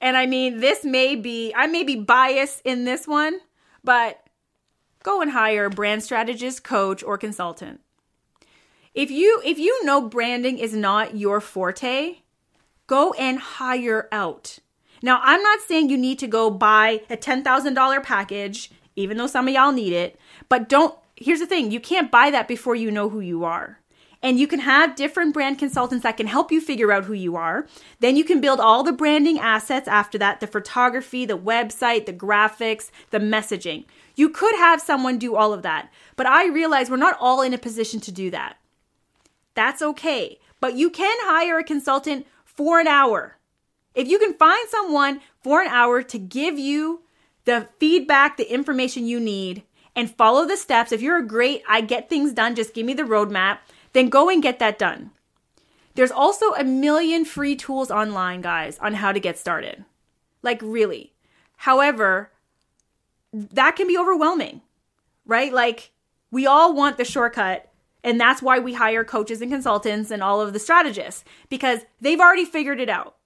And 0.00 0.16
I 0.16 0.26
mean, 0.26 0.60
this 0.60 0.84
may 0.84 1.16
be, 1.16 1.52
I 1.56 1.66
may 1.66 1.82
be 1.82 1.96
biased 1.96 2.60
in 2.64 2.84
this 2.84 3.08
one, 3.08 3.40
but 3.82 4.22
go 5.02 5.20
and 5.20 5.32
hire 5.32 5.64
a 5.64 5.70
brand 5.70 6.02
strategist, 6.02 6.62
coach, 6.62 7.02
or 7.02 7.18
consultant. 7.18 7.80
If 8.94 9.10
you 9.10 9.40
if 9.44 9.58
you 9.58 9.84
know 9.84 10.08
branding 10.08 10.58
is 10.58 10.74
not 10.74 11.16
your 11.16 11.40
forte, 11.40 12.16
go 12.86 13.12
and 13.12 13.38
hire 13.38 14.08
out. 14.10 14.58
Now, 15.02 15.20
I'm 15.22 15.42
not 15.42 15.60
saying 15.60 15.90
you 15.90 15.96
need 15.96 16.18
to 16.20 16.26
go 16.26 16.50
buy 16.50 17.02
a 17.08 17.16
$10,000 17.16 18.02
package, 18.02 18.70
even 18.96 19.16
though 19.16 19.26
some 19.26 19.48
of 19.48 19.54
y'all 19.54 19.72
need 19.72 19.92
it, 19.92 20.18
but 20.48 20.68
don't. 20.68 20.94
Here's 21.16 21.40
the 21.40 21.46
thing 21.46 21.72
you 21.72 21.80
can't 21.80 22.12
buy 22.12 22.30
that 22.30 22.46
before 22.46 22.76
you 22.76 22.90
know 22.90 23.08
who 23.08 23.20
you 23.20 23.44
are. 23.44 23.80
And 24.22 24.38
you 24.38 24.48
can 24.48 24.60
have 24.60 24.96
different 24.96 25.32
brand 25.32 25.58
consultants 25.58 26.02
that 26.02 26.16
can 26.16 26.26
help 26.26 26.50
you 26.50 26.60
figure 26.60 26.90
out 26.90 27.04
who 27.04 27.12
you 27.12 27.36
are. 27.36 27.66
Then 28.00 28.16
you 28.16 28.24
can 28.24 28.40
build 28.40 28.58
all 28.58 28.82
the 28.82 28.92
branding 28.92 29.38
assets 29.38 29.86
after 29.86 30.18
that 30.18 30.40
the 30.40 30.46
photography, 30.46 31.24
the 31.24 31.38
website, 31.38 32.06
the 32.06 32.12
graphics, 32.12 32.90
the 33.10 33.20
messaging. 33.20 33.84
You 34.16 34.28
could 34.28 34.54
have 34.56 34.80
someone 34.80 35.18
do 35.18 35.36
all 35.36 35.52
of 35.52 35.62
that, 35.62 35.90
but 36.16 36.26
I 36.26 36.46
realize 36.48 36.90
we're 36.90 36.96
not 36.96 37.16
all 37.20 37.42
in 37.42 37.54
a 37.54 37.58
position 37.58 38.00
to 38.00 38.12
do 38.12 38.30
that. 38.30 38.56
That's 39.54 39.82
okay. 39.82 40.40
But 40.60 40.74
you 40.74 40.90
can 40.90 41.16
hire 41.20 41.58
a 41.58 41.64
consultant 41.64 42.26
for 42.44 42.80
an 42.80 42.88
hour 42.88 43.37
if 43.98 44.06
you 44.06 44.20
can 44.20 44.32
find 44.34 44.68
someone 44.68 45.20
for 45.42 45.60
an 45.60 45.66
hour 45.66 46.04
to 46.04 46.18
give 46.20 46.56
you 46.56 47.02
the 47.46 47.68
feedback, 47.80 48.36
the 48.36 48.50
information 48.50 49.08
you 49.08 49.18
need, 49.18 49.64
and 49.96 50.14
follow 50.14 50.46
the 50.46 50.56
steps, 50.56 50.92
if 50.92 51.02
you're 51.02 51.18
a 51.18 51.26
great, 51.26 51.64
I 51.68 51.80
get 51.80 52.08
things 52.08 52.32
done, 52.32 52.54
just 52.54 52.74
give 52.74 52.86
me 52.86 52.94
the 52.94 53.02
roadmap, 53.02 53.58
then 53.94 54.08
go 54.08 54.30
and 54.30 54.40
get 54.40 54.60
that 54.60 54.78
done. 54.78 55.10
There's 55.96 56.12
also 56.12 56.52
a 56.52 56.62
million 56.62 57.24
free 57.24 57.56
tools 57.56 57.90
online, 57.90 58.40
guys, 58.40 58.78
on 58.78 58.94
how 58.94 59.10
to 59.10 59.18
get 59.18 59.36
started. 59.36 59.84
Like, 60.44 60.60
really. 60.62 61.12
However, 61.56 62.30
that 63.32 63.74
can 63.74 63.88
be 63.88 63.98
overwhelming, 63.98 64.60
right? 65.26 65.52
Like, 65.52 65.90
we 66.30 66.46
all 66.46 66.72
want 66.72 66.98
the 66.98 67.04
shortcut. 67.04 67.68
And 68.04 68.20
that's 68.20 68.40
why 68.40 68.60
we 68.60 68.74
hire 68.74 69.02
coaches 69.02 69.42
and 69.42 69.50
consultants 69.50 70.12
and 70.12 70.22
all 70.22 70.40
of 70.40 70.52
the 70.52 70.60
strategists 70.60 71.24
because 71.48 71.80
they've 72.00 72.20
already 72.20 72.44
figured 72.44 72.78
it 72.78 72.88
out. 72.88 73.16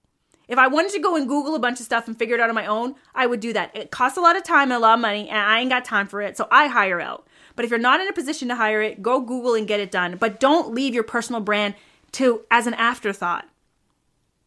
If 0.47 0.57
I 0.57 0.67
wanted 0.67 0.91
to 0.91 0.99
go 0.99 1.15
and 1.15 1.27
Google 1.27 1.55
a 1.55 1.59
bunch 1.59 1.79
of 1.79 1.85
stuff 1.85 2.07
and 2.07 2.17
figure 2.17 2.35
it 2.35 2.41
out 2.41 2.49
on 2.49 2.55
my 2.55 2.65
own, 2.65 2.95
I 3.15 3.27
would 3.27 3.39
do 3.39 3.53
that. 3.53 3.75
It 3.75 3.91
costs 3.91 4.17
a 4.17 4.21
lot 4.21 4.35
of 4.35 4.43
time 4.43 4.63
and 4.63 4.73
a 4.73 4.79
lot 4.79 4.95
of 4.95 4.99
money, 4.99 5.29
and 5.29 5.37
I 5.37 5.59
ain't 5.59 5.69
got 5.69 5.85
time 5.85 6.07
for 6.07 6.21
it, 6.21 6.35
so 6.35 6.47
I 6.51 6.67
hire 6.67 6.99
out. 6.99 7.25
But 7.55 7.63
if 7.63 7.71
you're 7.71 7.79
not 7.79 8.01
in 8.01 8.07
a 8.07 8.13
position 8.13 8.49
to 8.49 8.55
hire 8.55 8.81
it, 8.81 9.01
go 9.01 9.21
Google 9.21 9.53
and 9.53 9.67
get 9.67 9.79
it 9.79 9.91
done. 9.91 10.17
But 10.17 10.39
don't 10.39 10.73
leave 10.73 10.93
your 10.93 11.03
personal 11.03 11.39
brand 11.39 11.75
to 12.13 12.41
as 12.51 12.67
an 12.67 12.73
afterthought. 12.73 13.45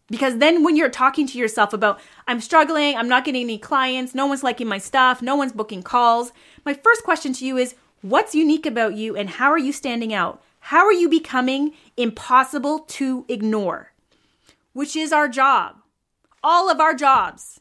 Because 0.09 0.39
then 0.39 0.63
when 0.63 0.77
you're 0.77 0.89
talking 0.89 1.27
to 1.27 1.39
yourself 1.39 1.73
about, 1.73 1.99
I'm 2.29 2.41
struggling, 2.41 2.97
I'm 2.97 3.09
not 3.09 3.25
getting 3.25 3.43
any 3.43 3.59
clients, 3.59 4.15
no 4.15 4.27
one's 4.27 4.45
liking 4.45 4.69
my 4.69 4.79
stuff, 4.79 5.21
no 5.23 5.35
one's 5.35 5.53
booking 5.53 5.83
calls, 5.83 6.31
my 6.65 6.75
first 6.75 7.03
question 7.03 7.33
to 7.33 7.47
you 7.47 7.57
is, 7.57 7.75
what's 8.03 8.35
unique 8.35 8.67
about 8.67 8.95
you 8.95 9.17
and 9.17 9.31
how 9.31 9.51
are 9.51 9.59
you 9.59 9.73
standing 9.73 10.13
out? 10.15 10.43
How 10.61 10.85
are 10.85 10.93
you 10.93 11.09
becoming 11.09 11.73
impossible 11.97 12.81
to 12.81 13.25
ignore? 13.29 13.93
Which 14.75 14.95
is 14.95 15.13
our 15.13 15.27
job 15.29 15.77
all 16.47 16.71
of 16.71 16.79
our 16.79 16.95
jobs 16.95 17.61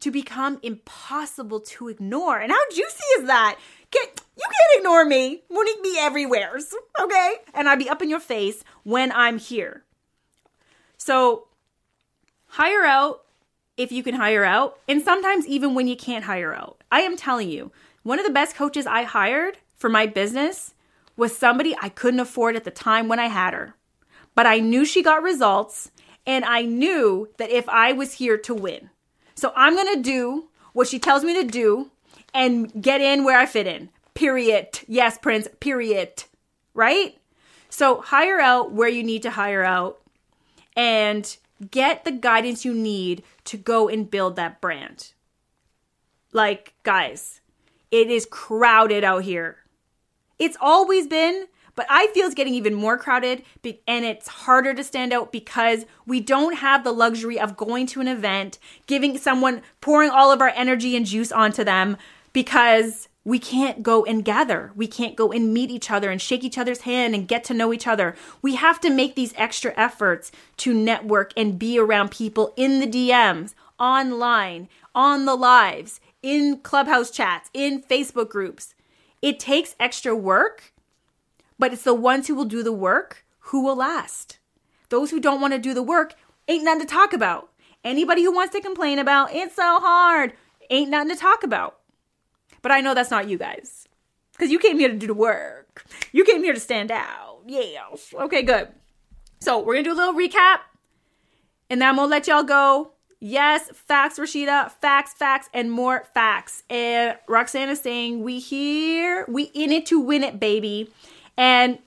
to 0.00 0.10
become 0.10 0.58
impossible 0.64 1.60
to 1.60 1.86
ignore. 1.86 2.40
And 2.40 2.50
how 2.50 2.68
juicy 2.68 3.04
is 3.18 3.28
that? 3.28 3.56
Can't, 3.92 4.20
you 4.36 4.44
can't 4.44 4.78
ignore 4.78 5.04
me. 5.04 5.44
Monique 5.48 5.82
be 5.84 5.96
everywhere, 6.00 6.58
okay? 7.00 7.34
And 7.54 7.68
I'd 7.68 7.78
be 7.78 7.88
up 7.88 8.02
in 8.02 8.10
your 8.10 8.18
face 8.18 8.64
when 8.82 9.12
I'm 9.12 9.38
here. 9.38 9.84
So 10.96 11.46
hire 12.48 12.84
out 12.84 13.20
if 13.76 13.92
you 13.92 14.02
can 14.02 14.16
hire 14.16 14.44
out, 14.44 14.80
and 14.88 15.00
sometimes 15.00 15.46
even 15.46 15.76
when 15.76 15.86
you 15.86 15.96
can't 15.96 16.24
hire 16.24 16.52
out. 16.52 16.82
I 16.90 17.02
am 17.02 17.16
telling 17.16 17.48
you, 17.48 17.70
one 18.02 18.18
of 18.18 18.26
the 18.26 18.32
best 18.32 18.56
coaches 18.56 18.84
I 18.84 19.04
hired 19.04 19.58
for 19.76 19.88
my 19.88 20.06
business 20.06 20.74
was 21.16 21.36
somebody 21.36 21.76
I 21.80 21.88
couldn't 21.88 22.18
afford 22.18 22.56
at 22.56 22.64
the 22.64 22.72
time 22.72 23.06
when 23.06 23.20
I 23.20 23.26
had 23.26 23.54
her. 23.54 23.76
But 24.34 24.46
I 24.46 24.58
knew 24.58 24.84
she 24.84 25.04
got 25.04 25.22
results 25.22 25.92
and 26.28 26.44
I 26.44 26.62
knew 26.62 27.30
that 27.38 27.50
if 27.50 27.68
I 27.68 27.92
was 27.92 28.12
here 28.14 28.38
to 28.38 28.54
win. 28.54 28.90
So 29.34 29.52
I'm 29.56 29.74
going 29.74 29.94
to 29.96 30.02
do 30.02 30.48
what 30.74 30.86
she 30.86 30.98
tells 31.00 31.24
me 31.24 31.34
to 31.34 31.44
do 31.44 31.90
and 32.34 32.70
get 32.80 33.00
in 33.00 33.24
where 33.24 33.38
I 33.38 33.46
fit 33.46 33.66
in. 33.66 33.88
Period. 34.14 34.80
Yes, 34.86 35.18
Prince, 35.18 35.48
period. 35.58 36.24
Right? 36.74 37.18
So 37.70 38.00
hire 38.02 38.40
out 38.40 38.72
where 38.72 38.88
you 38.88 39.02
need 39.02 39.22
to 39.22 39.30
hire 39.30 39.64
out. 39.64 40.00
and 40.78 41.36
get 41.72 42.04
the 42.04 42.12
guidance 42.12 42.64
you 42.64 42.72
need 42.72 43.24
to 43.44 43.56
go 43.56 43.88
and 43.88 44.08
build 44.08 44.36
that 44.36 44.60
brand. 44.60 45.12
Like, 46.32 46.72
guys, 46.84 47.40
it 47.90 48.08
is 48.10 48.26
crowded 48.30 49.02
out 49.02 49.24
here. 49.24 49.56
It's 50.38 50.56
always 50.60 51.08
been, 51.08 51.46
but 51.78 51.86
I 51.88 52.08
feel 52.08 52.26
it's 52.26 52.34
getting 52.34 52.54
even 52.54 52.74
more 52.74 52.98
crowded 52.98 53.44
and 53.86 54.04
it's 54.04 54.26
harder 54.26 54.74
to 54.74 54.82
stand 54.82 55.12
out 55.12 55.30
because 55.30 55.86
we 56.06 56.18
don't 56.18 56.56
have 56.56 56.82
the 56.82 56.90
luxury 56.90 57.38
of 57.38 57.56
going 57.56 57.86
to 57.86 58.00
an 58.00 58.08
event, 58.08 58.58
giving 58.88 59.16
someone, 59.16 59.62
pouring 59.80 60.10
all 60.10 60.32
of 60.32 60.40
our 60.40 60.48
energy 60.48 60.96
and 60.96 61.06
juice 61.06 61.30
onto 61.30 61.62
them 61.62 61.96
because 62.32 63.08
we 63.22 63.38
can't 63.38 63.84
go 63.84 64.04
and 64.04 64.24
gather. 64.24 64.72
We 64.74 64.88
can't 64.88 65.14
go 65.14 65.30
and 65.30 65.54
meet 65.54 65.70
each 65.70 65.88
other 65.88 66.10
and 66.10 66.20
shake 66.20 66.42
each 66.42 66.58
other's 66.58 66.80
hand 66.80 67.14
and 67.14 67.28
get 67.28 67.44
to 67.44 67.54
know 67.54 67.72
each 67.72 67.86
other. 67.86 68.16
We 68.42 68.56
have 68.56 68.80
to 68.80 68.90
make 68.90 69.14
these 69.14 69.32
extra 69.36 69.72
efforts 69.76 70.32
to 70.56 70.74
network 70.74 71.32
and 71.36 71.60
be 71.60 71.78
around 71.78 72.10
people 72.10 72.54
in 72.56 72.80
the 72.80 72.88
DMs, 72.88 73.54
online, 73.78 74.68
on 74.96 75.26
the 75.26 75.36
lives, 75.36 76.00
in 76.24 76.58
clubhouse 76.58 77.12
chats, 77.12 77.50
in 77.54 77.84
Facebook 77.84 78.30
groups. 78.30 78.74
It 79.22 79.38
takes 79.38 79.76
extra 79.78 80.16
work, 80.16 80.72
but 81.58 81.72
it's 81.72 81.82
the 81.82 81.94
ones 81.94 82.26
who 82.26 82.34
will 82.34 82.44
do 82.44 82.62
the 82.62 82.72
work 82.72 83.24
who 83.48 83.62
will 83.62 83.76
last. 83.76 84.38
Those 84.90 85.10
who 85.10 85.20
don't 85.20 85.40
want 85.40 85.54
to 85.54 85.58
do 85.58 85.74
the 85.74 85.82
work 85.82 86.14
ain't 86.46 86.64
nothing 86.64 86.86
to 86.86 86.86
talk 86.86 87.12
about. 87.12 87.50
Anybody 87.84 88.22
who 88.22 88.34
wants 88.34 88.54
to 88.54 88.60
complain 88.60 88.98
about 88.98 89.32
it's 89.32 89.56
so 89.56 89.78
hard 89.80 90.32
ain't 90.70 90.90
nothing 90.90 91.14
to 91.14 91.16
talk 91.16 91.42
about. 91.42 91.78
But 92.62 92.72
I 92.72 92.80
know 92.80 92.94
that's 92.94 93.10
not 93.10 93.28
you 93.28 93.38
guys. 93.38 93.86
Because 94.32 94.50
you 94.50 94.58
came 94.58 94.78
here 94.78 94.88
to 94.88 94.96
do 94.96 95.06
the 95.06 95.14
work. 95.14 95.86
You 96.12 96.24
came 96.24 96.44
here 96.44 96.54
to 96.54 96.60
stand 96.60 96.90
out. 96.90 97.40
Yeah. 97.46 97.86
Okay, 98.14 98.42
good. 98.42 98.68
So 99.40 99.58
we're 99.58 99.74
going 99.74 99.84
to 99.84 99.90
do 99.90 99.94
a 99.94 100.00
little 100.00 100.14
recap. 100.14 100.60
And 101.70 101.80
then 101.80 101.88
I'm 101.88 101.96
going 101.96 102.06
to 102.06 102.10
let 102.10 102.26
y'all 102.26 102.42
go. 102.42 102.92
Yes, 103.20 103.70
facts, 103.74 104.18
Rashida. 104.18 104.70
Facts, 104.70 105.12
facts, 105.12 105.48
and 105.52 105.72
more 105.72 106.06
facts. 106.14 106.62
And 106.70 107.16
Roxanne 107.26 107.68
is 107.68 107.80
saying, 107.80 108.22
we 108.22 108.38
here, 108.38 109.24
we 109.28 109.44
in 109.54 109.72
it 109.72 109.86
to 109.86 110.00
win 110.00 110.22
it, 110.22 110.38
baby. 110.38 110.90
And 111.38 111.78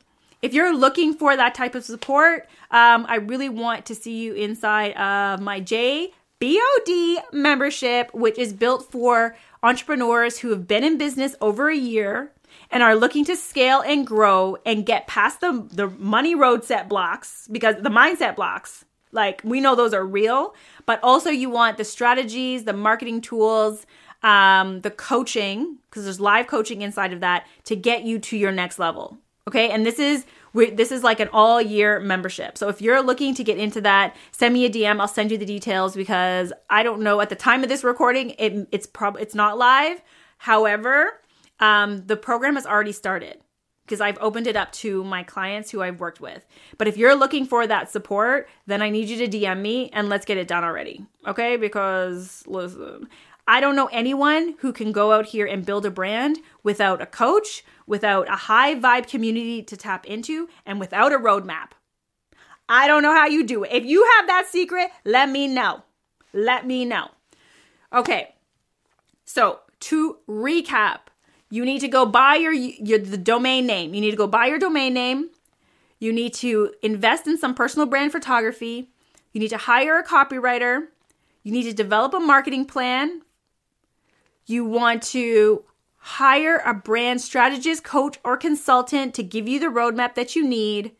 if 0.41 0.53
you're 0.53 0.75
looking 0.75 1.13
for 1.13 1.35
that 1.35 1.53
type 1.53 1.75
of 1.75 1.83
support, 1.83 2.47
um, 2.71 3.05
I 3.07 3.17
really 3.17 3.49
want 3.49 3.85
to 3.87 3.95
see 3.95 4.17
you 4.23 4.33
inside 4.33 4.93
of 4.93 5.41
my 5.41 5.61
JBOD 5.61 7.17
membership, 7.33 8.11
which 8.13 8.39
is 8.39 8.53
built 8.53 8.91
for 8.91 9.35
entrepreneurs 9.61 10.39
who 10.39 10.49
have 10.49 10.67
been 10.67 10.83
in 10.83 10.97
business 10.97 11.35
over 11.41 11.69
a 11.69 11.75
year 11.75 12.31
and 12.71 12.81
are 12.81 12.95
looking 12.95 13.25
to 13.25 13.35
scale 13.35 13.81
and 13.81 14.07
grow 14.07 14.57
and 14.65 14.85
get 14.85 15.05
past 15.05 15.41
the, 15.41 15.67
the 15.71 15.87
money 15.89 16.33
road 16.33 16.63
set 16.63 16.89
blocks 16.89 17.47
because 17.51 17.75
the 17.75 17.89
mindset 17.89 18.35
blocks 18.35 18.85
like 19.11 19.41
we 19.43 19.59
know 19.59 19.75
those 19.75 19.93
are 19.93 20.05
real 20.05 20.55
but 20.85 20.99
also 21.03 21.29
you 21.29 21.49
want 21.49 21.77
the 21.77 21.83
strategies 21.83 22.63
the 22.63 22.73
marketing 22.73 23.21
tools 23.21 23.85
um, 24.23 24.81
the 24.81 24.91
coaching 24.91 25.77
because 25.89 26.03
there's 26.03 26.19
live 26.19 26.47
coaching 26.47 26.81
inside 26.81 27.13
of 27.13 27.19
that 27.19 27.45
to 27.65 27.75
get 27.75 28.03
you 28.03 28.19
to 28.19 28.37
your 28.37 28.51
next 28.51 28.79
level 28.79 29.17
okay 29.47 29.69
and 29.69 29.86
this 29.86 29.99
is 29.99 30.25
this 30.54 30.91
is 30.91 31.04
like 31.04 31.19
an 31.19 31.30
all 31.32 31.62
year 31.62 31.99
membership. 31.99 32.58
So 32.58 32.67
if 32.67 32.82
you're 32.82 33.01
looking 33.01 33.34
to 33.36 33.43
get 33.43 33.58
into 33.58 33.82
that, 33.82 34.15
send 34.32 34.54
me 34.54 34.65
a 34.65 34.69
DM. 34.69 34.99
I'll 34.99 35.08
send 35.08 35.32
you 35.32 35.38
the 35.38 35.45
details 35.45 35.95
because 35.95 36.51
I 36.69 36.84
don't 36.84 37.01
know 37.01 37.21
at 37.21 37.30
the 37.30 37.36
time 37.36 37.63
of 37.63 37.69
this 37.69 37.84
recording, 37.84 38.32
it, 38.32 38.67
it's 38.71 38.86
probably 38.86 39.21
it's 39.21 39.36
not 39.36 39.58
live. 39.58 40.01
However, 40.39 41.21
um, 41.60 42.06
the 42.08 42.17
program 42.17 42.56
has 42.56 42.65
already 42.65 42.91
started 42.91 43.39
because 43.86 44.01
I've 44.01 44.17
opened 44.19 44.47
it 44.47 44.56
up 44.56 44.71
to 44.73 45.04
my 45.04 45.23
clients 45.23 45.71
who 45.71 45.82
I've 45.82 45.99
worked 45.99 46.21
with. 46.21 46.45
But 46.77 46.88
if 46.88 46.97
you're 46.97 47.15
looking 47.15 47.45
for 47.45 47.65
that 47.67 47.91
support, 47.91 48.49
then 48.65 48.82
I 48.82 48.89
need 48.89 49.10
you 49.10 49.25
to 49.25 49.38
DM 49.38 49.62
me 49.62 49.89
and 49.93 50.10
let's 50.10 50.25
get 50.25 50.38
it 50.38 50.47
done 50.47 50.63
already. 50.63 51.06
Okay? 51.27 51.58
Because 51.58 52.43
listen, 52.47 53.08
I 53.47 53.60
don't 53.60 53.75
know 53.75 53.88
anyone 53.88 54.56
who 54.60 54.71
can 54.71 54.91
go 54.91 55.12
out 55.12 55.25
here 55.25 55.45
and 55.45 55.65
build 55.65 55.86
a 55.86 55.91
brand 55.91 56.38
without 56.63 57.01
a 57.01 57.06
coach, 57.06 57.63
without 57.91 58.25
a 58.30 58.38
high 58.38 58.73
vibe 58.73 59.06
community 59.06 59.62
to 59.62 59.75
tap 59.75 60.06
into, 60.06 60.47
and 60.65 60.80
without 60.80 61.12
a 61.12 61.17
roadmap. 61.17 61.71
I 62.69 62.88
don't 62.88 63.04
know 63.04 63.13
how 63.13 63.27
you 63.27 63.43
do 63.45 63.65
it. 63.65 63.71
If 63.73 63.84
you 63.84 64.10
have 64.15 64.27
that 64.27 64.47
secret, 64.47 64.91
let 65.04 65.30
me 65.30 65.45
know. 65.45 65.84
Let 66.32 66.65
me 66.65 66.86
know. 66.86 67.10
Okay. 67.91 68.34
So, 69.25 69.60
to 69.82 70.19
recap, 70.25 70.99
you 71.49 71.65
need 71.65 71.80
to 71.80 71.89
go 71.89 72.06
buy 72.06 72.36
your, 72.36 72.54
your 72.54 72.99
the 72.99 73.17
domain 73.17 73.67
name. 73.67 73.93
You 73.93 73.99
need 73.99 74.12
to 74.12 74.17
go 74.17 74.25
buy 74.25 74.45
your 74.45 74.58
domain 74.58 74.93
name. 74.93 75.30
You 75.99 76.13
need 76.13 76.34
to 76.36 76.73
invest 76.82 77.27
in 77.27 77.38
some 77.38 77.54
personal 77.54 77.88
brand 77.88 78.13
photography. 78.13 78.89
You 79.34 79.41
need 79.41 79.49
to 79.49 79.58
hire 79.58 79.99
a 79.99 80.08
copywriter. 80.08 80.88
You 81.43 81.51
need 81.51 81.63
to 81.63 81.73
develop 81.73 82.13
a 82.13 82.21
marketing 82.21 82.65
plan 82.67 83.21
you 84.45 84.65
want 84.65 85.01
to 85.01 85.63
hire 86.01 86.61
a 86.65 86.73
brand 86.73 87.21
strategist, 87.21 87.83
coach, 87.83 88.17
or 88.23 88.35
consultant 88.35 89.13
to 89.13 89.23
give 89.23 89.47
you 89.47 89.59
the 89.59 89.67
roadmap 89.67 90.15
that 90.15 90.35
you 90.35 90.47
need. 90.47 90.91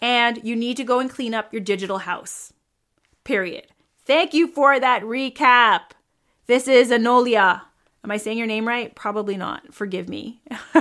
And 0.00 0.40
you 0.44 0.56
need 0.56 0.76
to 0.76 0.84
go 0.84 0.98
and 0.98 1.10
clean 1.10 1.34
up 1.34 1.52
your 1.52 1.60
digital 1.60 1.98
house. 1.98 2.52
Period. 3.24 3.66
Thank 4.04 4.32
you 4.32 4.46
for 4.46 4.80
that 4.80 5.02
recap. 5.02 5.92
This 6.46 6.68
is 6.68 6.90
Anolia. 6.90 7.62
Am 8.02 8.10
I 8.10 8.16
saying 8.16 8.38
your 8.38 8.46
name 8.46 8.66
right? 8.66 8.94
Probably 8.94 9.36
not. 9.36 9.74
Forgive 9.74 10.08
me. 10.08 10.40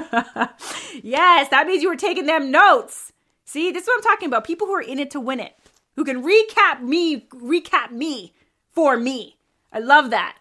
yes, 1.03 1.49
that 1.49 1.65
means 1.67 1.83
you 1.83 1.89
were 1.89 1.95
taking 1.95 2.25
them 2.25 2.49
notes. 2.49 3.11
See, 3.45 3.71
this 3.71 3.83
is 3.83 3.87
what 3.87 3.97
I'm 3.97 4.03
talking 4.03 4.27
about. 4.27 4.45
People 4.45 4.67
who 4.67 4.73
are 4.73 4.81
in 4.81 4.99
it 4.99 5.11
to 5.11 5.19
win 5.19 5.39
it, 5.39 5.53
who 5.95 6.05
can 6.05 6.23
recap 6.23 6.81
me, 6.81 7.27
recap 7.31 7.91
me 7.91 8.33
for 8.71 8.95
me. 8.95 9.37
I 9.73 9.79
love 9.79 10.11
that. 10.11 10.37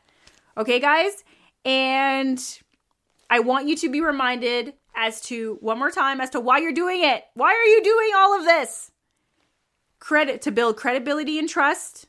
Okay, 0.56 0.78
guys? 0.78 1.24
And 1.64 2.40
I 3.31 3.41
want 3.41 3.69
you 3.69 3.77
to 3.77 3.91
be 3.91 4.01
reminded 4.01 4.75
as 4.95 5.21
to 5.23 5.59
one 5.61 5.79
more 5.79 5.91
time 5.91 6.21
as 6.21 6.31
to 6.31 6.41
why 6.41 6.59
you're 6.59 6.73
doing 6.73 7.05
it. 7.05 7.25
Why 7.35 7.53
are 7.53 7.64
you 7.64 7.83
doing 7.83 8.11
all 8.17 8.38
of 8.38 8.45
this? 8.45 8.91
Credit 10.01 10.41
to 10.43 10.51
build 10.51 10.77
credibility 10.77 11.38
and 11.38 11.49
trust, 11.49 12.07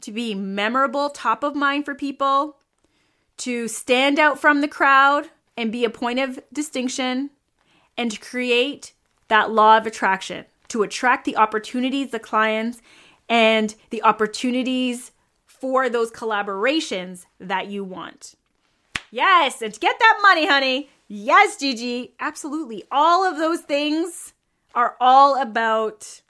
to 0.00 0.12
be 0.12 0.34
memorable, 0.34 1.10
top 1.10 1.42
of 1.44 1.54
mind 1.54 1.84
for 1.84 1.94
people, 1.94 2.56
to 3.38 3.68
stand 3.68 4.18
out 4.18 4.40
from 4.40 4.60
the 4.60 4.68
crowd 4.68 5.28
and 5.56 5.70
be 5.70 5.84
a 5.84 5.90
point 5.90 6.18
of 6.18 6.40
distinction, 6.52 7.30
and 7.96 8.10
to 8.10 8.18
create 8.18 8.92
that 9.28 9.50
law 9.50 9.76
of 9.76 9.86
attraction, 9.86 10.46
to 10.68 10.82
attract 10.82 11.24
the 11.24 11.36
opportunities, 11.36 12.10
the 12.10 12.18
clients, 12.18 12.80
and 13.28 13.74
the 13.90 14.02
opportunities 14.02 15.12
for 15.46 15.88
those 15.88 16.10
collaborations 16.10 17.26
that 17.38 17.66
you 17.66 17.84
want. 17.84 18.34
Yes, 19.14 19.60
and 19.60 19.78
get 19.78 19.98
that 19.98 20.18
money, 20.22 20.46
honey. 20.46 20.88
Yes, 21.06 21.58
Gigi. 21.58 22.14
Absolutely. 22.18 22.82
All 22.90 23.24
of 23.30 23.36
those 23.36 23.60
things 23.60 24.32
are 24.74 24.96
all 25.02 25.40
about 25.40 26.22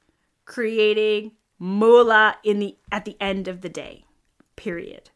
creating 0.45 1.31
moolah 1.61 2.37
in 2.43 2.59
the 2.59 2.77
at 2.91 3.05
the 3.05 3.17
end 3.21 3.47
of 3.47 3.61
the 3.61 3.69
day. 3.69 4.05
Period. 4.57 5.11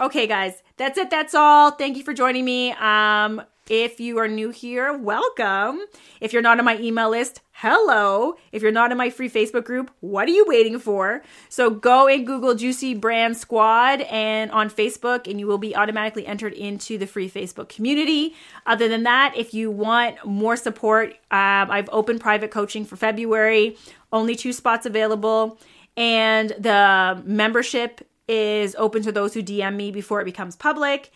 Okay, 0.00 0.26
guys, 0.26 0.64
that's 0.76 0.98
it. 0.98 1.10
That's 1.10 1.32
all. 1.32 1.70
Thank 1.70 1.96
you 1.96 2.02
for 2.02 2.12
joining 2.12 2.44
me. 2.44 2.72
Um, 2.72 3.40
if 3.72 3.98
you 3.98 4.18
are 4.18 4.28
new 4.28 4.50
here, 4.50 4.94
welcome. 4.94 5.80
If 6.20 6.34
you're 6.34 6.42
not 6.42 6.58
on 6.58 6.64
my 6.66 6.76
email 6.76 7.08
list, 7.08 7.40
hello. 7.52 8.34
If 8.52 8.60
you're 8.60 8.70
not 8.70 8.92
in 8.92 8.98
my 8.98 9.08
free 9.08 9.30
Facebook 9.30 9.64
group, 9.64 9.90
what 10.00 10.28
are 10.28 10.32
you 10.32 10.44
waiting 10.46 10.78
for? 10.78 11.22
So 11.48 11.70
go 11.70 12.06
and 12.06 12.26
Google 12.26 12.54
Juicy 12.54 12.92
Brand 12.92 13.34
Squad 13.38 14.02
and 14.02 14.50
on 14.50 14.68
Facebook, 14.68 15.26
and 15.26 15.40
you 15.40 15.46
will 15.46 15.56
be 15.56 15.74
automatically 15.74 16.26
entered 16.26 16.52
into 16.52 16.98
the 16.98 17.06
free 17.06 17.30
Facebook 17.30 17.70
community. 17.70 18.34
Other 18.66 18.88
than 18.88 19.04
that, 19.04 19.32
if 19.38 19.54
you 19.54 19.70
want 19.70 20.22
more 20.26 20.56
support, 20.56 21.14
um, 21.30 21.70
I've 21.70 21.88
opened 21.92 22.20
private 22.20 22.50
coaching 22.50 22.84
for 22.84 22.96
February, 22.96 23.78
only 24.12 24.36
two 24.36 24.52
spots 24.52 24.84
available. 24.84 25.58
And 25.96 26.50
the 26.58 27.22
membership 27.24 28.06
is 28.28 28.76
open 28.78 29.02
to 29.04 29.12
those 29.12 29.32
who 29.32 29.42
DM 29.42 29.76
me 29.76 29.92
before 29.92 30.20
it 30.20 30.26
becomes 30.26 30.56
public. 30.56 31.10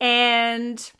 And 0.00 0.90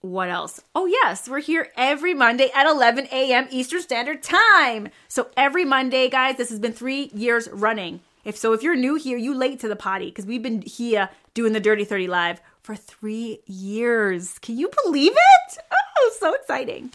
what 0.00 0.28
else? 0.28 0.60
Oh, 0.74 0.86
yes, 0.86 1.28
we're 1.28 1.40
here 1.40 1.70
every 1.76 2.14
Monday 2.14 2.50
at 2.54 2.66
11 2.66 3.08
a.m. 3.10 3.48
Eastern 3.50 3.82
Standard 3.82 4.22
Time. 4.22 4.88
So 5.08 5.28
every 5.36 5.64
Monday, 5.64 6.08
guys, 6.08 6.36
this 6.36 6.50
has 6.50 6.58
been 6.58 6.72
three 6.72 7.10
years 7.14 7.48
running. 7.50 8.00
If 8.24 8.36
so, 8.36 8.52
if 8.52 8.62
you're 8.62 8.76
new 8.76 8.96
here, 8.96 9.16
you 9.16 9.34
late 9.34 9.60
to 9.60 9.68
the 9.68 9.76
party 9.76 10.06
because 10.06 10.26
we've 10.26 10.42
been 10.42 10.62
here 10.62 11.08
doing 11.34 11.52
the 11.52 11.60
Dirty 11.60 11.84
30 11.84 12.08
Live 12.08 12.40
for 12.62 12.74
three 12.74 13.40
years. 13.46 14.38
Can 14.40 14.58
you 14.58 14.70
believe 14.84 15.12
it? 15.12 15.58
Oh, 15.98 16.12
so 16.18 16.34
exciting. 16.34 16.90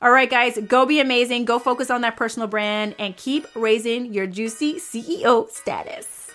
All 0.00 0.10
right, 0.10 0.30
guys, 0.30 0.58
go 0.66 0.86
be 0.86 1.00
amazing. 1.00 1.44
Go 1.44 1.58
focus 1.58 1.90
on 1.90 2.02
that 2.02 2.16
personal 2.16 2.48
brand 2.48 2.94
and 2.98 3.16
keep 3.16 3.46
raising 3.54 4.12
your 4.12 4.26
juicy 4.26 4.74
CEO 4.74 5.50
status. 5.50 6.25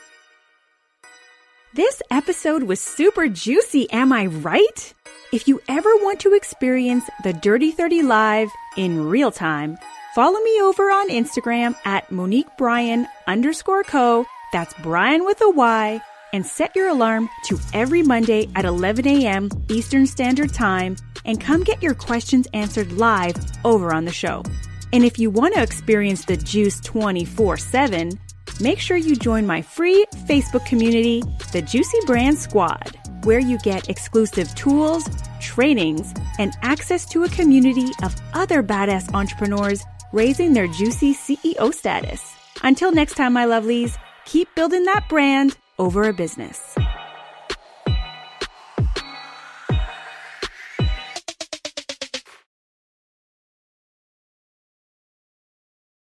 This 1.73 2.01
episode 2.11 2.63
was 2.63 2.81
super 2.81 3.29
juicy, 3.29 3.89
am 3.91 4.11
I 4.11 4.25
right? 4.25 4.93
If 5.31 5.47
you 5.47 5.61
ever 5.69 5.89
want 5.99 6.19
to 6.19 6.33
experience 6.33 7.09
the 7.23 7.31
Dirty 7.31 7.71
30 7.71 8.03
Live 8.03 8.49
in 8.75 9.07
real 9.07 9.31
time, 9.31 9.77
follow 10.13 10.37
me 10.41 10.61
over 10.61 10.91
on 10.91 11.09
Instagram 11.09 11.77
at 11.85 12.11
Monique 12.11 12.57
Bryan 12.57 13.07
underscore 13.25 13.83
co. 13.83 14.25
That's 14.51 14.73
Bryan 14.83 15.23
with 15.23 15.39
a 15.39 15.49
Y. 15.49 16.01
And 16.33 16.45
set 16.45 16.75
your 16.75 16.89
alarm 16.89 17.29
to 17.45 17.57
every 17.73 18.03
Monday 18.03 18.49
at 18.57 18.65
11 18.65 19.07
a.m. 19.07 19.47
Eastern 19.69 20.05
Standard 20.05 20.53
Time 20.53 20.97
and 21.23 21.39
come 21.39 21.63
get 21.63 21.81
your 21.81 21.93
questions 21.93 22.49
answered 22.53 22.91
live 22.91 23.37
over 23.63 23.93
on 23.93 24.03
the 24.03 24.11
show. 24.11 24.43
And 24.91 25.05
if 25.05 25.17
you 25.17 25.29
want 25.29 25.53
to 25.53 25.63
experience 25.63 26.25
the 26.25 26.35
juice 26.35 26.81
24 26.81 27.55
7, 27.55 28.19
make 28.61 28.79
sure 28.79 28.97
you 28.97 29.15
join 29.15 29.45
my 29.45 29.61
free 29.61 30.05
Facebook 30.25 30.65
community, 30.65 31.21
the 31.51 31.61
Juicy 31.61 31.97
Brand 32.05 32.37
Squad, 32.37 32.97
where 33.23 33.39
you 33.39 33.57
get 33.59 33.89
exclusive 33.89 34.53
tools, 34.55 35.03
trainings, 35.39 36.13
and 36.37 36.53
access 36.61 37.05
to 37.09 37.23
a 37.23 37.29
community 37.29 37.89
of 38.03 38.15
other 38.33 38.61
badass 38.61 39.13
entrepreneurs 39.13 39.83
raising 40.13 40.53
their 40.53 40.67
juicy 40.67 41.13
CEO 41.13 41.73
status. 41.73 42.33
Until 42.63 42.91
next 42.91 43.15
time, 43.15 43.33
my 43.33 43.45
lovelies, 43.45 43.97
keep 44.25 44.53
building 44.55 44.85
that 44.85 45.09
brand 45.09 45.57
over 45.79 46.03
a 46.03 46.13
business. 46.13 46.75